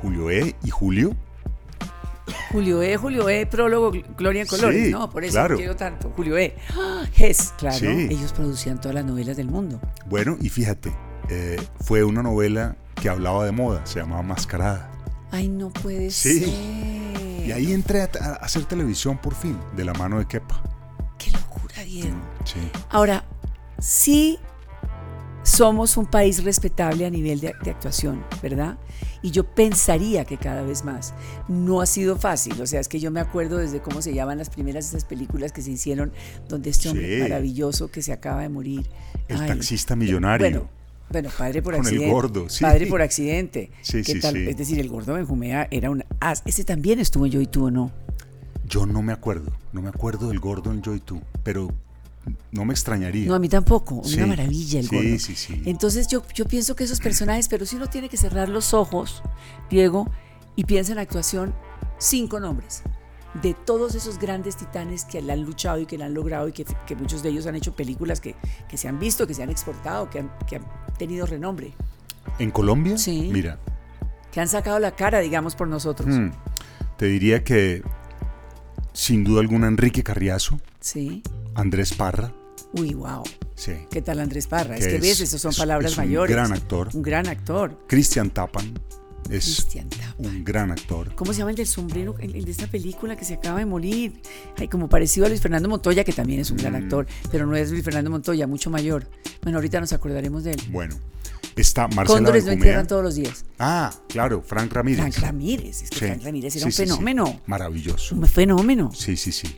Julio 0.03 0.31
E. 0.31 0.55
y 0.63 0.71
Julio. 0.71 1.17
Julio 2.53 2.83
E, 2.83 2.97
Julio 2.97 3.29
E, 3.29 3.47
prólogo 3.47 3.93
Gl- 3.93 4.05
Gloria 4.17 4.43
en 4.43 4.47
Colores, 4.49 4.87
Sí, 4.87 4.93
¿no? 4.93 5.09
Por 5.11 5.25
eso 5.25 5.33
claro. 5.33 5.57
quiero 5.57 5.75
tanto. 5.75 6.13
Julio 6.15 6.37
E. 6.39 6.55
¡Ah! 6.77 7.05
Ges, 7.13 7.55
claro. 7.59 7.79
Sí. 7.79 7.87
Ellos 8.11 8.33
producían 8.33 8.81
todas 8.81 8.95
las 8.95 9.05
novelas 9.05 9.37
del 9.37 9.49
mundo. 9.49 9.81
Bueno, 10.07 10.37
y 10.41 10.49
fíjate, 10.49 10.93
eh, 11.29 11.61
fue 11.81 12.05
una 12.05 12.23
novela 12.23 12.77
que 13.01 13.09
hablaba 13.09 13.45
de 13.45 13.53
moda, 13.53 13.85
se 13.87 14.01
llamaba 14.01 14.23
Mascarada. 14.23 14.91
Ay, 15.31 15.49
no 15.49 15.71
puede 15.71 16.11
Sí. 16.11 16.41
ser. 16.41 16.49
Y 17.47 17.53
ahí 17.53 17.73
entré 17.73 18.03
a, 18.03 18.11
a 18.21 18.33
hacer 18.35 18.65
televisión 18.67 19.19
por 19.19 19.35
fin, 19.35 19.59
de 19.75 19.85
la 19.85 19.95
mano 19.95 20.19
de 20.19 20.27
Kepa. 20.27 20.63
Qué 21.19 21.31
locura, 21.33 21.83
Diego. 21.85 22.17
Sí. 22.45 22.61
Ahora, 22.91 23.25
sí 23.83 24.39
somos 25.45 25.97
un 25.97 26.07
país 26.07 26.45
respetable 26.45 27.05
a 27.05 27.11
nivel 27.11 27.41
de, 27.41 27.53
de, 27.65 27.71
actuación, 27.73 28.25
¿verdad? 28.41 28.79
Y 29.23 29.33
yo 29.33 29.43
pensaría 29.45 30.25
que 30.25 30.37
cada 30.37 30.63
vez 30.63 30.85
más. 30.85 31.15
No 31.49 31.81
ha 31.81 31.87
sido 31.87 32.17
fácil, 32.17 32.61
o 32.61 32.67
sea, 32.67 32.79
es 32.79 32.87
que 32.87 33.01
yo 33.01 33.11
me 33.11 33.19
acuerdo 33.19 33.59
desde 33.59 33.81
cómo 33.83 34.03
se 34.03 34.15
llaman 34.15 34.39
las 34.39 34.51
primeras 34.51 34.87
esas 34.89 35.05
películas 35.05 35.51
que 35.51 35.61
se 35.63 35.73
hicieron, 35.73 36.13
donde 36.49 36.71
este 36.71 36.89
hombre 36.91 37.17
Sí. 37.17 37.23
maravilloso 37.23 37.91
que 37.91 38.03
se 38.03 38.13
acaba 38.13 38.43
de 38.43 38.49
morir. 38.49 38.87
El 39.27 39.41
Ay, 39.41 39.49
taxista 39.49 39.97
millonario. 39.97 40.49
Bueno, 40.49 40.69
bueno, 41.11 41.31
padre 41.37 41.61
por 41.61 41.75
Con 41.75 41.81
el 41.83 41.87
accidente. 41.89 42.13
gordo, 42.13 42.49
sí. 42.49 42.63
Padre 42.65 42.87
por 42.87 43.03
accidente. 43.03 43.71
Sí, 43.83 44.03
¿Qué 44.05 44.13
sí, 44.15 44.21
tal? 44.21 44.35
sí. 44.35 44.47
Es 44.49 44.57
decir, 44.57 44.79
el 44.79 44.89
gordo 44.89 45.15
Benjumea 45.15 45.67
era 45.73 45.91
un 45.91 46.05
as. 46.21 46.43
Ese 46.47 46.65
también 46.65 47.01
estuvo 47.01 47.27
en 47.27 47.33
Yo 47.33 47.41
y 47.41 47.47
tú, 47.47 47.67
¿o 47.67 47.71
no? 47.73 47.91
Yo 48.65 48.87
no 48.87 49.03
me 49.03 49.13
acuerdo, 49.13 49.51
no 49.73 49.83
me 49.83 49.89
acuerdo 49.89 50.29
del 50.29 50.39
gordo 50.39 50.71
en 50.71 50.83
Joy 50.83 51.03
2, 51.05 51.19
pero 51.43 51.69
no 52.53 52.65
me 52.65 52.73
extrañaría. 52.73 53.27
No, 53.27 53.35
a 53.35 53.39
mí 53.39 53.49
tampoco. 53.49 54.03
Sí, 54.05 54.17
Una 54.19 54.27
maravilla 54.29 54.81
el 54.81 54.89
sí, 54.89 54.95
gordo. 54.97 55.19
sí, 55.19 55.35
sí. 55.35 55.63
Entonces 55.67 56.07
yo, 56.09 56.23
yo 56.35 56.45
pienso 56.47 56.77
que 56.77 56.85
esos 56.85 57.01
personajes, 57.01 57.49
pero 57.49 57.67
si 57.67 57.77
uno 57.77 57.89
tiene 57.89 58.09
que 58.09 58.17
cerrar 58.17 58.49
los 58.49 58.75
ojos, 58.75 59.23
Diego, 59.71 60.09
y 60.57 60.65
piensa 60.65 60.93
en 60.93 60.99
actuación, 60.99 61.55
cinco 61.99 62.41
nombres 62.41 62.83
de 63.43 63.55
todos 63.55 63.95
esos 63.95 64.19
grandes 64.19 64.57
titanes 64.59 65.07
que 65.07 65.23
la 65.23 65.33
han 65.33 65.43
luchado 65.43 65.79
y 65.79 65.87
que 65.87 65.97
la 65.97 66.05
han 66.05 66.13
logrado 66.13 66.49
y 66.49 66.53
que, 66.53 66.67
que 66.87 66.95
muchos 66.95 67.23
de 67.23 67.31
ellos 67.31 67.47
han 67.47 67.55
hecho 67.55 67.75
películas 67.75 68.21
que, 68.21 68.35
que 68.69 68.77
se 68.77 68.89
han 68.89 68.99
visto, 68.99 69.27
que 69.27 69.33
se 69.33 69.43
han 69.43 69.49
exportado, 69.49 70.11
que 70.11 70.19
han, 70.19 70.31
que 70.47 70.57
han 70.57 70.65
tenido 70.99 71.25
renombre, 71.27 71.73
¿En 72.39 72.51
Colombia? 72.51 72.99
Sí. 72.99 73.31
Mira, 73.33 73.59
que 74.31 74.41
han 74.41 74.49
sacado 74.49 74.79
la 74.79 74.95
cara, 74.95 75.21
digamos, 75.21 75.57
por 75.57 75.67
nosotros. 75.67 76.09
mm, 76.15 76.31
te 76.99 77.07
diría 77.07 77.43
que 77.43 77.83
sin 78.93 79.25
duda 79.25 79.41
alguna 79.41 79.67
Enrique 79.67 80.03
Carriazo, 80.03 80.61
Sí. 80.81 81.23
Andrés 81.55 81.93
Parra, 81.95 82.33
Uy, 82.73 82.95
wow. 82.95 83.23
sí. 83.55 83.73
¿Qué 83.91 84.01
tal 84.03 84.21
Andrés 84.21 84.47
Parra? 84.47 84.77
es 84.77 84.85
Que 84.85 84.91
que 84.91 84.97
es- 84.97 85.03
ves, 85.03 85.21
esos 85.21 85.41
son 85.41 85.51
es- 85.53 85.59
palabras 85.59 85.93
es 85.93 85.99
un 85.99 86.05
mayores. 86.05 86.35
gran 86.35 86.53
actor. 86.53 86.89
Un 86.95 87.03
gran 87.03 87.27
actor. 87.29 87.79
Cristian 87.87 88.31
Tapan 88.31 88.73
es 89.31 89.45
Cristian 89.45 89.89
Tapa. 89.89 90.15
un 90.19 90.45
gran 90.45 90.71
actor. 90.71 91.15
¿Cómo 91.15 91.33
se 91.33 91.39
llama 91.41 91.51
el 91.51 91.57
del 91.57 91.67
sombrero? 91.67 92.17
El, 92.19 92.35
el 92.35 92.45
de 92.45 92.51
esta 92.51 92.67
película 92.67 93.17
que 93.17 93.25
se 93.25 93.35
acaba 93.35 93.59
de 93.59 93.67
morir. 93.67 94.21
Ay, 94.57 94.69
como 94.69 94.89
parecido 94.89 95.27
a 95.27 95.29
Luis 95.29 95.41
Fernando 95.41 95.69
Montoya, 95.69 96.05
que 96.05 96.13
también 96.13 96.41
es 96.41 96.51
un 96.51 96.57
gran 96.57 96.73
Mm. 96.73 96.77
actor, 96.85 97.07
pero 97.31 97.47
no 97.47 97.55
es 97.57 97.71
Luis 97.71 97.85
Fernando 97.85 98.11
Montoya, 98.11 98.47
mucho 98.47 98.71
mayor. 98.71 99.07
Bueno, 99.43 99.59
ahorita 99.59 99.81
nos 99.81 99.93
acordaremos 99.93 100.45
de 100.45 100.53
él. 100.53 100.61
Bueno, 100.71 100.97
está 101.57 101.83
Marcela 101.89 102.07
Cóndores 102.07 102.47
no 102.47 102.53
entierran 102.53 102.87
todos 102.87 103.03
los 103.05 103.15
días. 103.15 103.45
Ah, 103.59 103.93
claro, 104.09 104.43
Frank 104.43 104.73
Ramírez. 104.73 105.01
Frank 105.01 105.19
Ramírez, 105.19 105.83
es 105.83 105.91
que 105.91 105.99
Sí. 105.99 106.07
Frank 106.07 106.23
Ramírez 106.25 106.57
era 106.57 106.63
Sí, 106.71 106.83
un 106.83 106.89
fenómeno. 106.89 107.41
Maravilloso. 107.47 108.15
Un 108.17 108.27
fenómeno. 108.27 108.91
Sí, 108.95 109.17
sí, 109.17 109.31
sí. 109.33 109.55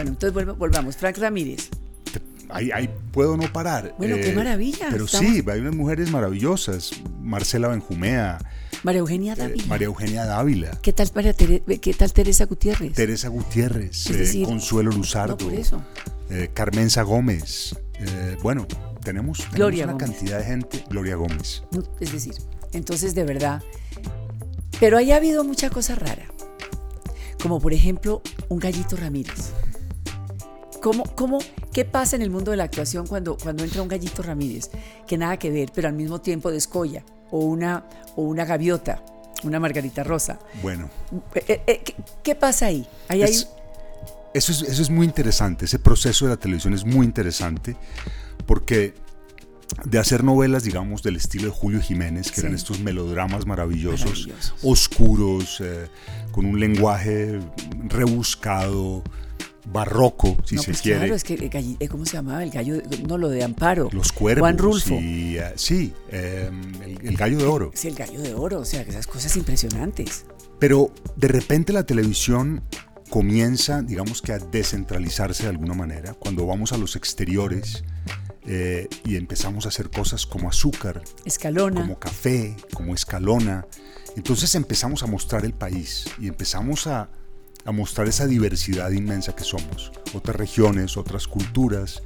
Bueno, 0.00 0.12
entonces 0.12 0.56
volvamos. 0.56 0.96
Frank 0.96 1.18
Ramírez. 1.18 1.68
Ahí, 2.48 2.70
ahí 2.72 2.88
puedo 3.12 3.36
no 3.36 3.52
parar. 3.52 3.94
Bueno, 3.98 4.16
qué 4.16 4.32
maravilla, 4.32 4.88
Pero 4.90 5.04
estamos- 5.04 5.30
sí, 5.30 5.44
hay 5.46 5.60
unas 5.60 5.74
mujeres 5.76 6.10
maravillosas. 6.10 6.90
Marcela 7.20 7.68
Benjumea, 7.68 8.38
María 8.82 9.00
Eugenia 9.00 9.34
eh, 9.34 9.36
Dávila. 9.36 9.64
María 9.66 9.86
Eugenia 9.86 10.24
Dávila, 10.24 10.70
¿Qué 10.80 10.94
tal, 10.94 11.10
María 11.14 11.34
Tere- 11.36 11.62
¿Qué 11.80 11.92
tal 11.92 12.14
Teresa 12.14 12.46
Gutiérrez? 12.46 12.94
Teresa 12.94 13.28
Gutiérrez, 13.28 14.06
eh, 14.08 14.14
decir, 14.14 14.46
Consuelo 14.46 14.90
no, 14.90 14.96
Luzardo, 14.96 15.36
por 15.36 15.52
eso. 15.52 15.82
eh, 16.30 16.48
Carmenza 16.54 17.02
Gómez. 17.02 17.76
eh, 17.98 18.36
bueno, 18.42 18.66
tenemos, 19.04 19.36
tenemos 19.38 19.50
Gloria 19.54 19.84
una 19.84 19.92
Gómez. 19.92 20.10
cantidad 20.12 20.38
de 20.38 20.44
gente. 20.46 20.84
Gloria 20.88 21.16
Gómez. 21.16 21.62
Es 22.00 22.10
decir, 22.12 22.32
entonces 22.72 23.14
de 23.14 23.24
verdad. 23.24 23.62
Pero 24.80 24.96
ahí 24.96 25.12
ha 25.12 25.16
habido 25.16 25.44
mucha 25.44 25.68
cosa 25.68 25.94
rara. 25.94 26.24
Como 27.42 27.60
por 27.60 27.72
ejemplo 27.74 28.22
un 28.48 28.58
gallito 28.58 28.96
Ramírez. 28.96 29.52
¿Cómo, 30.82 31.04
cómo, 31.14 31.38
¿Qué 31.72 31.84
pasa 31.84 32.16
en 32.16 32.22
el 32.22 32.30
mundo 32.30 32.50
de 32.50 32.56
la 32.56 32.64
actuación 32.64 33.06
cuando, 33.06 33.36
cuando 33.36 33.64
entra 33.64 33.82
un 33.82 33.88
gallito 33.88 34.22
Ramírez? 34.22 34.70
Que 35.06 35.18
nada 35.18 35.38
que 35.38 35.50
ver, 35.50 35.70
pero 35.74 35.88
al 35.88 35.94
mismo 35.94 36.20
tiempo 36.20 36.50
descolla. 36.50 37.04
O 37.30 37.44
una, 37.44 37.84
o 38.16 38.22
una 38.22 38.44
gaviota, 38.44 39.04
una 39.44 39.60
margarita 39.60 40.02
rosa. 40.02 40.38
Bueno, 40.62 40.90
Eh, 41.34 41.44
eh, 41.48 41.62
eh, 41.66 41.80
¿qué, 41.84 41.94
qué 42.22 42.34
pasa 42.34 42.66
ahí? 42.66 42.86
Hay- 43.08 43.22
Es- 43.22 43.48
eso, 44.34 44.52
es, 44.52 44.62
eso 44.62 44.82
es 44.82 44.90
muy 44.90 45.06
interesante, 45.06 45.64
ese 45.64 45.78
proceso 45.80 46.24
de 46.24 46.30
la 46.30 46.36
televisión 46.36 46.72
es 46.72 46.84
muy 46.84 47.04
interesante 47.04 47.76
porque 48.46 48.94
de 49.84 49.98
hacer 49.98 50.22
novelas, 50.24 50.62
digamos, 50.64 51.02
del 51.02 51.16
estilo 51.16 51.44
de 51.46 51.50
Julio 51.50 51.80
Jiménez, 51.80 52.28
que 52.30 52.36
Sí. 52.36 52.40
eran 52.42 52.54
estos 52.54 52.80
melodramas 52.80 53.46
maravillosos, 53.46 54.26
Maravillosos. 54.28 54.54
oscuros, 54.62 55.60
eh, 55.60 55.88
con 56.32 56.44
un 56.46 56.58
lenguaje 56.60 57.38
rebuscado, 57.88 59.02
barroco, 59.66 60.36
si 60.44 60.54
no, 60.56 60.62
se 60.62 60.70
pues 60.72 60.82
quiere. 60.82 60.98
claro, 61.00 61.14
es 61.14 61.24
que 61.24 61.34
el 61.34 61.50
galli- 61.50 61.76
eh, 61.80 61.88
¿cómo 61.88 62.04
se 62.06 62.12
llamaba? 62.16 62.42
El 62.42 62.50
gallo, 62.50 62.80
no, 63.06 63.18
lo 63.18 63.28
de 63.28 63.44
Amparo. 63.44 63.88
Los 63.92 64.12
cuervos. 64.12 64.40
Juan 64.42 64.58
Rulfo. 64.58 64.94
y, 64.94 65.36
eh, 65.38 65.52
sí, 65.56 65.92
eh, 66.10 66.50
el, 66.84 67.06
el 67.08 67.16
gallo 67.16 67.38
de 67.38 67.44
oro. 67.46 67.70
Es 67.74 67.84
el 67.84 67.94
gallo 67.94 68.20
de 68.20 68.34
oro, 68.34 68.60
o 68.60 68.64
sea, 68.64 68.82
esas 68.82 69.06
cosas 69.06 69.36
impresionantes. 69.36 70.24
Pero 70.58 70.92
de 71.16 71.28
repente 71.28 71.72
la 71.72 71.84
televisión 71.84 72.62
comienza, 73.10 73.82
digamos 73.82 74.22
que 74.22 74.32
a 74.32 74.38
descentralizarse 74.38 75.42
de 75.44 75.48
alguna 75.50 75.74
manera, 75.74 76.14
cuando 76.14 76.46
vamos 76.46 76.72
a 76.72 76.78
los 76.78 76.94
exteriores 76.96 77.82
eh, 78.46 78.88
y 79.04 79.16
empezamos 79.16 79.66
a 79.66 79.68
hacer 79.70 79.90
cosas 79.90 80.26
como 80.26 80.48
azúcar, 80.48 81.02
Escalona. 81.24 81.80
como 81.80 81.98
café, 81.98 82.56
como 82.72 82.94
escalona. 82.94 83.66
Entonces 84.16 84.54
empezamos 84.54 85.02
a 85.02 85.06
mostrar 85.06 85.44
el 85.44 85.52
país 85.54 86.04
y 86.20 86.28
empezamos 86.28 86.86
a, 86.86 87.10
a 87.64 87.72
mostrar 87.72 88.08
esa 88.08 88.26
diversidad 88.26 88.90
inmensa 88.90 89.34
que 89.34 89.44
somos, 89.44 89.92
otras 90.14 90.36
regiones, 90.36 90.96
otras 90.96 91.26
culturas, 91.28 92.02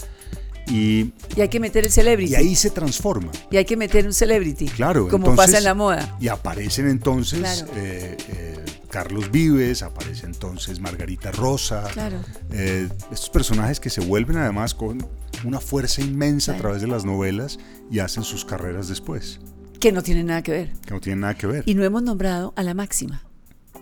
y, 0.66 1.12
Y 1.36 1.42
hay 1.42 1.48
que 1.50 1.60
meter 1.60 1.84
el 1.84 1.90
celebrity. 1.92 2.32
y 2.32 2.36
ahí 2.36 2.54
se 2.54 2.70
transforma. 2.70 3.30
Y 3.50 3.58
hay 3.58 3.66
que 3.66 3.76
meter 3.76 4.06
un 4.06 4.14
celebrity. 4.14 4.66
Claro, 4.66 5.08
Como 5.08 5.26
entonces- 5.26 5.46
pasa 5.46 5.58
en 5.58 5.64
la 5.64 5.74
moda. 5.74 6.16
Y 6.20 6.28
aparecen 6.28 6.88
entonces 6.88 7.38
Claro. 7.40 7.66
eh, 7.76 8.16
eh, 8.28 8.64
Carlos 8.88 9.30
Vives, 9.30 9.82
aparece 9.82 10.24
entonces 10.24 10.80
Margarita 10.80 11.32
Rosa, 11.32 11.84
Claro. 11.92 12.16
eh, 12.50 12.88
estos 13.12 13.28
personajes 13.28 13.78
que 13.78 13.90
se 13.90 14.00
vuelven 14.00 14.38
además 14.38 14.72
con 14.74 15.06
una 15.44 15.60
fuerza 15.60 16.00
inmensa 16.00 16.54
a 16.54 16.56
través 16.56 16.80
de 16.80 16.88
las 16.88 17.04
novelas 17.04 17.58
y 17.90 17.98
hacen 17.98 18.22
sus 18.24 18.46
carreras 18.46 18.88
después, 18.88 19.40
Que 19.80 19.92
no 19.92 20.02
tienen 20.02 20.26
nada 20.28 20.42
que 20.42 20.52
ver. 20.52 20.72
que 20.86 20.94
no 20.94 21.00
tienen 21.00 21.20
nada 21.20 21.34
que 21.34 21.46
ver. 21.46 21.62
Y 21.66 21.74
no 21.74 21.84
hemos 21.84 22.02
nombrado 22.02 22.54
a 22.56 22.62
la 22.62 22.72
máxima, 22.72 23.22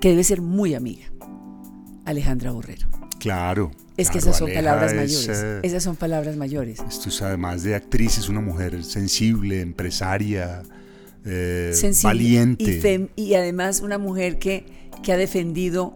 que 0.01 0.09
debe 0.09 0.25
ser 0.25 0.41
muy 0.41 0.75
amiga. 0.75 1.07
Alejandra 2.05 2.51
Borrero. 2.53 2.89
claro. 3.19 3.71
Es 3.97 4.09
que 4.11 4.19
esas 4.19 4.39
son 4.39 4.47
Aleja 4.49 4.61
palabras 4.63 4.93
es, 4.93 4.97
mayores. 4.97 5.39
eh, 5.45 5.61
Esas 5.63 5.83
son 5.83 5.97
palabras 5.97 6.37
mayores. 6.37 6.81
esto 6.89 7.11
es 7.11 7.21
además 7.23 7.63
de 7.63 7.75
actriz, 7.75 8.17
es 8.19 8.29
una 8.31 8.41
mujer 8.41 8.83
sensible, 8.85 9.61
empresaria, 9.61 10.63
eh, 11.27 11.73
Sensible 11.75 12.09
valiente. 12.15 12.65
Y, 12.65 12.81
fem- 12.81 13.11
y 13.17 13.35
además 13.35 13.81
una 13.81 13.99
mujer 13.99 14.39
que, 14.39 14.65
que 15.03 15.13
ha 15.13 15.17
defendido, 15.19 15.95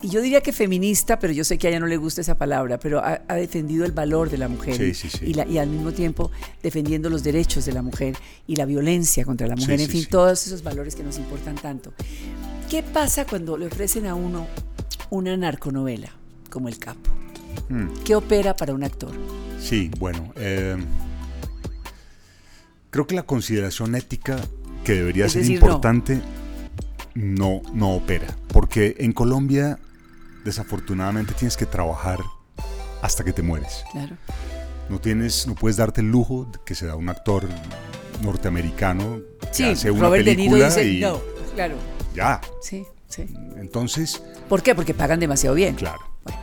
y 0.00 0.08
yo 0.08 0.22
diría 0.22 0.40
que 0.40 0.52
feminista, 0.52 1.18
pero 1.18 1.32
yo 1.34 1.44
sé 1.44 1.58
que 1.58 1.66
a 1.66 1.70
ella 1.70 1.80
no 1.80 1.86
le 1.86 1.98
gusta 1.98 2.22
esa 2.22 2.38
palabra, 2.38 2.78
pero 2.78 2.98
ha, 3.00 3.20
ha 3.28 3.34
defendido 3.34 3.84
el 3.84 3.92
valor 3.92 4.30
de 4.30 4.38
la 4.38 4.48
mujer 4.48 4.76
Sí, 4.76 4.84
y- 4.84 4.94
sí, 4.94 5.10
sí. 5.10 5.24
Y, 5.26 5.34
la- 5.34 5.46
y 5.46 5.58
al 5.58 5.68
mismo 5.68 5.92
tiempo 5.92 6.30
defendiendo 6.62 7.10
los 7.10 7.22
derechos 7.22 7.66
de 7.66 7.72
la 7.72 7.82
mujer 7.82 8.16
y 8.46 8.56
la 8.56 8.64
violencia 8.64 9.24
contra 9.26 9.46
la 9.46 9.54
mujer, 9.54 9.80
en 9.82 9.88
fin, 9.90 10.06
todos 10.10 10.46
esos 10.46 10.62
valores 10.62 10.96
que 10.96 11.02
nos 11.02 11.18
importan 11.18 11.56
tanto. 11.56 11.92
¿Qué 12.70 12.82
pasa 12.82 13.26
cuando 13.26 13.56
le 13.58 13.66
ofrecen 13.66 14.06
a 14.06 14.14
uno 14.14 14.46
una 15.10 15.36
narconovela 15.36 16.10
como 16.50 16.68
El 16.68 16.78
Capo? 16.78 17.10
Mm. 17.68 17.88
¿Qué 18.04 18.14
opera 18.14 18.54
para 18.56 18.72
un 18.74 18.84
actor? 18.84 19.12
Sí, 19.60 19.90
bueno, 19.98 20.32
eh, 20.36 20.76
creo 22.90 23.06
que 23.06 23.14
la 23.14 23.22
consideración 23.24 23.94
ética 23.94 24.36
que 24.84 24.94
debería 24.94 25.26
Es 25.26 25.32
ser 25.32 25.42
decir, 25.42 25.56
importante 25.56 26.20
no. 27.14 27.60
no, 27.74 27.94
opera, 27.94 28.26
porque 28.48 28.96
en 28.98 29.12
Colombia 29.12 29.78
desafortunadamente 30.44 31.34
tienes 31.34 31.56
que 31.56 31.66
trabajar 31.66 32.20
hasta 33.02 33.24
que 33.24 33.32
te 33.32 33.42
mueres. 33.42 33.84
Claro. 33.92 34.16
No 34.88 35.00
tienes, 35.00 35.46
no 35.46 35.54
puedes 35.54 35.76
darte 35.76 36.00
el 36.00 36.10
lujo 36.10 36.50
que 36.64 36.74
se 36.74 36.86
da 36.86 36.94
un 36.96 37.08
actor 37.10 37.46
norteamericano 38.22 39.20
que 39.40 39.48
Sí, 39.52 39.64
hace 39.64 39.90
una 39.90 40.02
Robert 40.04 40.24
película 40.24 40.66
dice 40.66 40.88
y 40.90 41.00
no. 41.00 41.20
Claro. 41.54 41.76
ya. 42.14 42.40
Sí, 42.62 42.84
sí. 43.08 43.26
Entonces, 43.56 44.22
¿Por 44.48 44.62
qué? 44.62 44.74
Porque 44.74 44.94
pagan 44.94 45.20
demasiado 45.20 45.54
bien. 45.56 45.74
claro. 45.74 46.00
Bueno. 46.24 46.38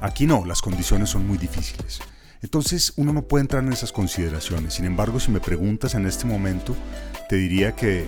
Aquí 0.00 0.26
no, 0.26 0.44
las 0.46 0.62
condiciones 0.62 1.10
son 1.10 1.26
muy 1.26 1.36
difíciles. 1.38 2.00
Entonces 2.42 2.94
uno 2.96 3.12
no 3.12 3.22
puede 3.22 3.42
entrar 3.42 3.62
en 3.62 3.72
esas 3.72 3.92
consideraciones. 3.92 4.72
Sin 4.74 4.86
embargo, 4.86 5.20
si 5.20 5.30
me 5.30 5.40
preguntas 5.40 5.94
en 5.94 6.06
este 6.06 6.24
momento, 6.26 6.74
te 7.28 7.36
diría 7.36 7.72
que 7.76 8.06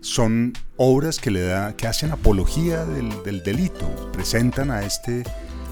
son 0.00 0.52
obras 0.76 1.18
que 1.20 1.30
le 1.30 1.42
da, 1.42 1.76
que 1.76 1.86
hacen 1.86 2.10
apología 2.10 2.84
del, 2.84 3.22
del 3.22 3.42
delito, 3.44 4.10
presentan 4.12 4.70
a 4.72 4.82
este 4.82 5.22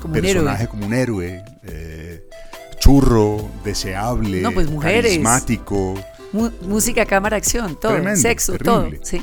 Como 0.00 0.14
personaje 0.14 0.68
como 0.68 0.86
un 0.86 0.94
héroe, 0.94 1.42
eh, 1.64 2.24
churro, 2.78 3.48
deseable, 3.64 4.40
No, 4.42 4.52
pues, 4.52 4.70
mujeres. 4.70 5.02
carismático. 5.10 5.94
Mu- 6.32 6.52
música, 6.62 7.04
cámara, 7.06 7.36
acción, 7.36 7.78
todo. 7.80 7.92
Tremendo, 7.94 8.20
sexo, 8.20 8.52
terrible. 8.52 8.98
todo. 8.98 9.04
Sí. 9.04 9.20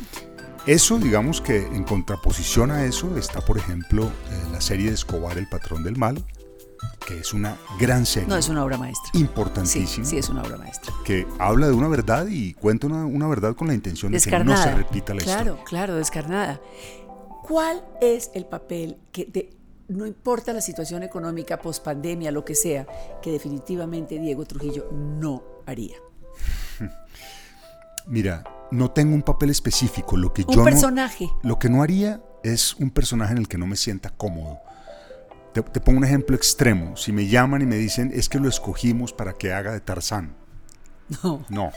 Eso, 0.68 1.00
digamos 1.00 1.40
que 1.40 1.66
en 1.66 1.86
contraposición 1.86 2.72
a 2.72 2.84
eso 2.84 3.18
está, 3.18 3.40
por 3.40 3.58
ejemplo, 3.58 4.04
eh, 4.04 4.44
la 4.52 4.60
serie 4.60 4.88
de 4.88 4.96
Escobar, 4.96 5.38
El 5.38 5.48
Patrón 5.48 5.82
del 5.82 5.96
Mal, 5.96 6.22
que 7.08 7.20
es 7.20 7.34
una 7.34 7.56
gran 7.80 8.06
serie. 8.06 8.28
No, 8.28 8.36
es 8.36 8.50
una 8.50 8.66
obra 8.66 8.78
maestra. 8.78 9.10
Importantísima. 9.14 9.88
Sí, 9.88 10.12
sí, 10.12 10.18
es 10.18 10.28
una 10.28 10.44
obra 10.44 10.58
maestra. 10.58 10.94
Que 11.06 11.26
habla 11.40 11.68
de 11.68 11.74
una 11.74 11.88
verdad 11.88 12.28
y 12.30 12.54
cuenta 12.54 12.88
una, 12.88 13.06
una 13.06 13.30
verdad 13.30 13.56
con 13.56 13.70
la 13.70 13.76
intención 13.76 14.12
de 14.12 14.20
que 14.20 14.40
no 14.40 14.58
se 14.58 14.76
repita 14.76 15.14
la 15.14 15.22
claro, 15.22 15.40
historia. 15.40 15.44
Claro, 15.44 15.64
claro, 15.64 15.96
descarnada. 15.96 16.62
¿Cuál 17.48 17.86
es 18.02 18.30
el 18.34 18.46
papel 18.46 18.98
que 19.14 19.24
de, 19.24 19.52
no 19.88 20.06
importa 20.06 20.52
la 20.52 20.60
situación 20.60 21.02
económica, 21.02 21.60
pospandemia, 21.60 22.30
lo 22.30 22.44
que 22.44 22.56
sea, 22.56 22.86
que 23.22 23.32
definitivamente 23.32 24.20
Diego 24.20 24.44
Trujillo 24.44 24.90
no 24.92 25.44
haría? 25.66 25.96
Mira, 28.06 28.44
no 28.72 28.92
tengo 28.92 29.16
un 29.16 29.22
papel 29.22 29.50
específico. 29.50 30.18
Lo 30.18 30.34
que 30.34 30.44
un 30.48 30.56
yo 30.56 30.64
personaje. 30.64 31.26
No, 31.26 31.50
lo 31.50 31.60
que 31.60 31.70
no 31.70 31.84
haría 31.84 32.22
es 32.44 32.76
un 32.76 32.92
personaje 32.92 33.34
en 33.34 33.40
el 33.40 33.48
que 33.48 33.58
no 33.58 33.68
me 33.68 33.76
sienta 33.76 34.10
cómodo. 34.10 34.60
Te, 35.54 35.62
te, 35.62 35.80
pongo 35.80 35.98
un 35.98 36.06
ejemplo 36.06 36.36
extremo. 36.36 36.96
Si 36.98 37.12
me 37.12 37.28
llaman 37.28 37.62
y 37.62 37.66
me 37.66 37.78
dicen, 37.78 38.12
es 38.14 38.30
que 38.30 38.40
lo 38.40 38.48
escogimos 38.48 39.14
para 39.14 39.34
que 39.34 39.54
haga 39.54 39.72
de 39.72 39.80
Tarzán. 39.80 40.36
No. 41.24 41.46
No. 41.50 41.72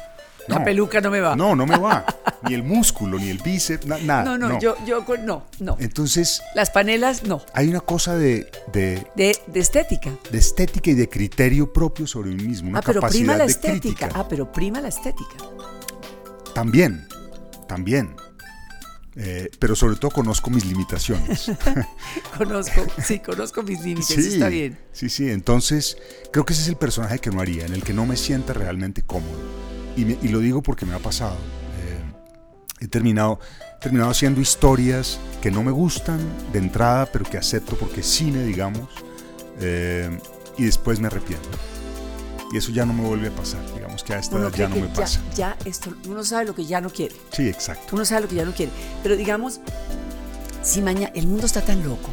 La 0.48 0.58
no. 0.58 0.64
peluca 0.64 1.00
no 1.00 1.10
me 1.10 1.20
va. 1.20 1.36
No, 1.36 1.54
no 1.54 1.66
me 1.66 1.78
va. 1.78 2.04
ni 2.48 2.54
el 2.54 2.62
músculo, 2.62 3.18
ni 3.18 3.28
el 3.28 3.38
bíceps, 3.38 3.86
na, 3.86 3.98
nada. 3.98 4.24
No, 4.24 4.38
no, 4.38 4.48
no, 4.48 4.60
yo, 4.60 4.74
yo, 4.84 5.04
no, 5.22 5.46
no. 5.60 5.76
Entonces. 5.78 6.42
Las 6.54 6.70
panelas, 6.70 7.24
no. 7.24 7.42
Hay 7.54 7.68
una 7.68 7.80
cosa 7.80 8.16
de. 8.16 8.50
De, 8.72 9.06
de, 9.16 9.38
de 9.46 9.60
estética. 9.60 10.10
De 10.30 10.38
estética 10.38 10.90
y 10.90 10.94
de 10.94 11.08
criterio 11.08 11.72
propio 11.72 12.06
sobre 12.06 12.30
mí 12.30 12.42
mismo. 12.42 12.70
Una 12.70 12.80
ah, 12.80 12.82
pero 12.84 13.00
capacidad 13.00 13.20
prima 13.20 13.36
la 13.36 13.44
estética. 13.44 14.08
Ah, 14.14 14.26
pero 14.28 14.50
prima 14.50 14.80
la 14.80 14.88
estética. 14.88 15.36
También, 16.54 17.06
también. 17.68 18.14
Eh, 19.16 19.50
pero 19.58 19.74
sobre 19.74 19.96
todo 19.96 20.10
conozco 20.10 20.50
mis 20.50 20.64
limitaciones. 20.64 21.50
conozco, 22.38 22.86
sí, 23.04 23.18
conozco 23.18 23.62
mis 23.62 23.82
límites, 23.82 24.06
sí, 24.06 24.34
está 24.34 24.48
bien. 24.48 24.78
Sí, 24.92 25.08
sí, 25.08 25.28
entonces 25.30 25.98
creo 26.32 26.44
que 26.44 26.52
ese 26.52 26.62
es 26.62 26.68
el 26.68 26.76
personaje 26.76 27.18
que 27.18 27.30
no 27.30 27.40
haría, 27.40 27.66
en 27.66 27.74
el 27.74 27.82
que 27.82 27.92
no 27.92 28.06
me 28.06 28.16
sienta 28.16 28.52
realmente 28.52 29.02
cómodo. 29.02 29.38
Y, 29.96 30.04
me, 30.04 30.18
y 30.22 30.28
lo 30.28 30.38
digo 30.38 30.62
porque 30.62 30.86
me 30.86 30.94
ha 30.94 31.00
pasado. 31.00 31.34
Eh, 31.34 32.84
he 32.84 32.88
terminado, 32.88 33.40
terminado 33.80 34.10
haciendo 34.10 34.40
historias 34.40 35.18
que 35.42 35.50
no 35.50 35.64
me 35.64 35.72
gustan 35.72 36.20
de 36.52 36.60
entrada, 36.60 37.06
pero 37.06 37.24
que 37.24 37.36
acepto 37.36 37.76
porque 37.76 38.00
es 38.00 38.06
cine, 38.06 38.44
digamos, 38.44 38.88
eh, 39.60 40.18
y 40.56 40.64
después 40.64 41.00
me 41.00 41.08
arrepiento. 41.08 41.48
Y 42.52 42.56
eso 42.56 42.72
ya 42.72 42.84
no 42.84 42.92
me 42.92 43.06
vuelve 43.06 43.28
a 43.28 43.30
pasar, 43.30 43.60
digamos 43.74 44.02
que 44.02 44.12
a 44.12 44.18
esta 44.18 44.36
edad 44.36 44.52
ya 44.52 44.68
no 44.68 44.74
me 44.74 44.88
ya, 44.88 44.92
pasa. 44.92 45.20
Ya 45.36 45.56
esto, 45.64 45.94
uno 46.08 46.24
sabe 46.24 46.46
lo 46.46 46.54
que 46.54 46.66
ya 46.66 46.80
no 46.80 46.90
quiere. 46.90 47.14
Sí, 47.30 47.48
exacto. 47.48 47.94
Uno 47.94 48.04
sabe 48.04 48.22
lo 48.22 48.28
que 48.28 48.34
ya 48.34 48.44
no 48.44 48.52
quiere. 48.52 48.72
Pero 49.02 49.16
digamos, 49.16 49.60
si 50.62 50.82
mañana 50.82 51.12
el 51.14 51.28
mundo 51.28 51.46
está 51.46 51.62
tan 51.62 51.84
loco 51.84 52.10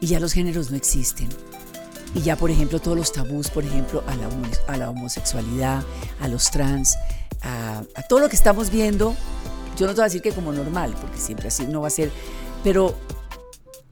y 0.00 0.06
ya 0.06 0.20
los 0.20 0.32
géneros 0.32 0.70
no 0.70 0.76
existen, 0.76 1.28
y 2.14 2.20
ya, 2.20 2.36
por 2.36 2.50
ejemplo, 2.50 2.78
todos 2.78 2.96
los 2.96 3.12
tabús, 3.12 3.48
por 3.48 3.64
ejemplo, 3.64 4.04
a 4.06 4.14
la, 4.14 4.28
a 4.68 4.76
la 4.76 4.90
homosexualidad, 4.90 5.82
a 6.20 6.28
los 6.28 6.50
trans, 6.50 6.96
a, 7.40 7.82
a, 7.94 8.02
todo 8.02 8.20
lo 8.20 8.28
que 8.28 8.36
estamos 8.36 8.70
viendo, 8.70 9.16
yo 9.78 9.86
no 9.86 9.92
te 9.92 9.96
voy 9.96 10.02
a 10.02 10.04
decir 10.04 10.20
que 10.20 10.32
como 10.32 10.52
normal, 10.52 10.94
porque 11.00 11.18
siempre 11.18 11.48
así 11.48 11.66
no 11.66 11.80
va 11.80 11.88
a 11.88 11.90
ser, 11.90 12.10
pero 12.62 12.94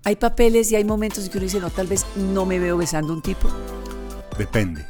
hay 0.05 0.17
papeles 0.17 0.71
y 0.71 0.77
hay 0.77 0.85
momentos 0.85 1.25
en 1.25 1.31
que 1.31 1.39
uno 1.39 1.45
dice, 1.45 1.61
no, 1.61 1.71
tal 1.71 1.87
vez 1.87 2.05
no 2.15 2.45
me 2.45 2.59
veo 2.59 2.77
besando 2.77 3.13
a 3.13 3.17
un 3.17 3.23
tipo. 3.23 3.49
Depende. 4.37 4.85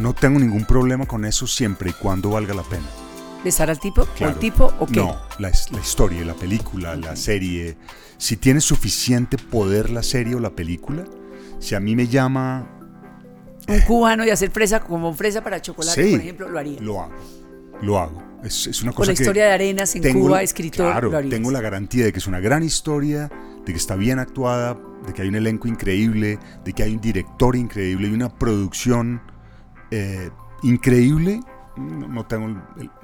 No 0.00 0.14
tengo 0.14 0.38
ningún 0.38 0.64
problema 0.64 1.06
con 1.06 1.24
eso 1.24 1.46
siempre 1.46 1.90
y 1.90 1.92
cuando 1.92 2.30
valga 2.30 2.54
la 2.54 2.62
pena. 2.62 2.86
¿Besar 3.44 3.70
al 3.70 3.80
tipo? 3.80 4.06
Claro. 4.16 4.32
¿O 4.32 4.34
el 4.34 4.40
tipo 4.40 4.72
o 4.78 4.86
qué? 4.86 4.96
No, 4.96 5.16
la, 5.38 5.50
la 5.70 5.80
historia, 5.80 6.24
la 6.24 6.34
película, 6.34 6.94
la 6.96 7.16
serie. 7.16 7.76
Si 8.16 8.36
tiene 8.36 8.60
suficiente 8.60 9.36
poder 9.36 9.90
la 9.90 10.02
serie 10.02 10.36
o 10.36 10.40
la 10.40 10.50
película, 10.50 11.04
si 11.58 11.74
a 11.74 11.80
mí 11.80 11.96
me 11.96 12.06
llama... 12.06 12.68
Un 13.68 13.80
cubano 13.80 14.24
y 14.24 14.30
hacer 14.30 14.50
fresa 14.50 14.80
como 14.80 15.12
fresa 15.14 15.42
para 15.42 15.60
chocolate, 15.60 16.04
sí, 16.04 16.10
por 16.12 16.20
ejemplo, 16.20 16.48
lo 16.48 16.58
haría. 16.58 16.80
Lo 16.80 17.00
hago, 17.00 17.12
lo 17.80 17.98
hago. 17.98 18.22
Es, 18.42 18.66
es 18.66 18.82
una 18.82 18.90
Con 18.90 19.02
cosa 19.02 19.10
la 19.10 19.12
historia 19.14 19.42
que 19.44 19.48
de 19.48 19.54
Arenas 19.54 19.94
en 19.94 20.02
tengo, 20.02 20.20
Cuba, 20.26 20.42
escritor, 20.42 20.90
claro, 20.90 21.10
lo 21.10 21.18
harías. 21.18 21.30
tengo 21.30 21.50
la 21.52 21.60
garantía 21.60 22.04
de 22.04 22.12
que 22.12 22.18
es 22.18 22.26
una 22.26 22.40
gran 22.40 22.64
historia, 22.64 23.30
de 23.64 23.72
que 23.72 23.78
está 23.78 23.94
bien 23.94 24.18
actuada, 24.18 24.76
de 25.06 25.12
que 25.12 25.22
hay 25.22 25.28
un 25.28 25.36
elenco 25.36 25.68
increíble, 25.68 26.40
de 26.64 26.72
que 26.72 26.82
hay 26.82 26.92
un 26.92 27.00
director 27.00 27.54
increíble 27.54 28.08
y 28.08 28.12
una 28.12 28.36
producción 28.36 29.22
eh, 29.92 30.30
increíble. 30.62 31.40
No, 31.76 32.08
no 32.08 32.26
tengo 32.26 32.46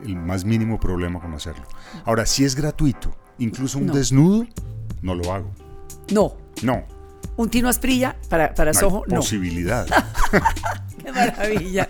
el, 0.04 0.16
más 0.16 0.44
mínimo 0.44 0.78
problema 0.80 1.20
con 1.20 1.32
hacerlo. 1.34 1.64
Ahora, 2.04 2.26
si 2.26 2.44
es 2.44 2.54
gratuito, 2.54 3.14
incluso 3.38 3.78
un 3.78 3.86
No. 3.86 3.94
desnudo, 3.94 4.46
no 5.00 5.14
lo 5.14 5.32
hago. 5.32 5.50
No. 6.12 6.34
No, 6.62 6.84
Un 7.36 7.48
Tino 7.50 7.68
Asprilla 7.68 8.16
para, 8.28 8.52
para 8.52 8.72
no 8.72 8.80
Soho, 8.80 9.02
hay 9.06 9.12
no. 9.12 9.16
posibilidad. 9.20 9.86
Qué 11.04 11.12
maravilla. 11.12 11.86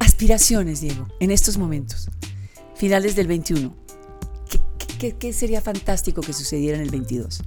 Aspiraciones, 0.00 0.80
Diego, 0.80 1.06
en 1.20 1.30
estos 1.30 1.56
momentos, 1.56 2.10
finales 2.74 3.14
del 3.16 3.26
21. 3.28 3.74
¿Qué, 4.50 4.58
qué, 4.98 5.16
qué 5.16 5.32
sería 5.32 5.60
fantástico 5.60 6.20
que 6.20 6.32
sucediera 6.32 6.76
en 6.78 6.82
el 6.84 6.90
22? 6.90 7.42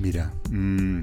Mira, 0.00 0.32
mmm, 0.50 1.00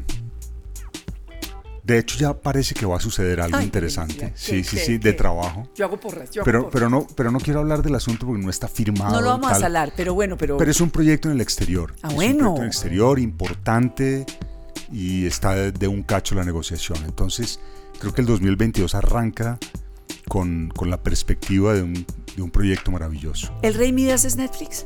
de 1.88 2.00
hecho 2.00 2.18
ya 2.18 2.34
parece 2.34 2.76
que 2.76 2.86
va 2.86 2.98
a 2.98 3.00
suceder 3.00 3.40
algo 3.40 3.58
Ay, 3.58 3.64
interesante. 3.64 4.34
Sí, 4.36 4.58
¿Qué, 4.58 4.64
sí, 4.66 4.78
sí, 4.78 4.98
de 4.98 5.14
trabajo. 5.14 5.70
Yo 5.74 5.86
hago 5.86 5.98
porras, 5.98 6.30
yo 6.32 6.42
hago 6.42 6.46
Pero, 6.46 6.60
porras. 6.64 6.74
pero, 6.74 6.90
no, 6.90 7.08
pero 7.16 7.32
no 7.32 7.40
quiero 7.40 7.62
hablar 7.62 7.82
del 7.82 7.96
asunto 7.96 8.26
porque 8.28 8.44
no 8.44 8.50
está 8.50 8.68
firmado. 8.68 9.16
no 9.16 9.22
lo 9.22 9.30
vamos 9.30 9.50
a 9.50 9.56
salar, 9.56 9.94
pero 9.96 10.14
bueno, 10.14 10.36
pero, 10.38 10.58
Pero 10.58 10.70
es 10.70 10.82
un 10.82 10.90
proyecto 10.92 11.30
en 11.30 11.36
el 11.36 11.42
exterior. 11.42 11.96
Ah, 12.02 12.10
es 12.10 12.16
bueno. 12.16 12.32
Un 12.34 12.40
proyecto 12.40 12.58
en 12.58 12.64
el 12.64 12.68
exterior 12.68 13.20
importante 13.20 14.26
y 14.92 15.26
está 15.26 15.56
de, 15.56 15.72
de 15.72 15.88
un 15.88 16.04
cacho 16.04 16.36
la 16.36 16.44
negociación. 16.44 16.98
Entonces, 17.06 17.62
creo 18.00 18.14
que 18.14 18.20
el 18.20 18.28
2022 18.28 18.94
arranca 18.94 19.58
con, 20.28 20.70
con 20.76 20.90
la 20.90 21.02
perspectiva 21.02 21.74
de 21.74 21.84
un, 21.84 22.06
de 22.36 22.42
un 22.42 22.52
proyecto 22.52 22.92
maravilloso. 22.92 23.58
¿El 23.62 23.76
Rey 23.76 23.94
Midas 23.94 24.26
es 24.26 24.36
Netflix? 24.36 24.86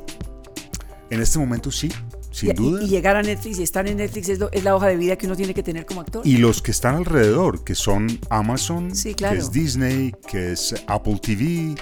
En 1.09 1.19
este 1.19 1.39
momento 1.39 1.71
sí, 1.71 1.91
sin 2.31 2.49
y, 2.49 2.53
duda. 2.53 2.83
Y, 2.83 2.87
llegar 2.87 3.15
a 3.17 3.21
Netflix 3.21 3.59
y 3.59 3.63
estar 3.63 3.87
en 3.87 3.97
Netflix 3.97 4.29
es, 4.29 4.39
lo- 4.39 4.51
es 4.51 4.63
la 4.63 4.75
hoja 4.75 4.87
de 4.87 4.95
vida 4.97 5.15
que 5.17 5.27
uno 5.27 5.35
tiene 5.35 5.53
que 5.53 5.61
tener 5.63 5.85
como 5.85 6.01
actor. 6.01 6.25
Y 6.25 6.37
los 6.37 6.61
que 6.61 6.71
están 6.71 6.95
alrededor, 6.95 7.63
que 7.63 7.75
son 7.75 8.07
Amazon, 8.29 8.95
Sí, 8.95 9.13
claro. 9.13 9.35
que 9.35 9.41
es 9.41 9.51
Disney, 9.51 10.13
que 10.27 10.53
es 10.53 10.73
Apple 10.87 11.19
TV, 11.21 11.75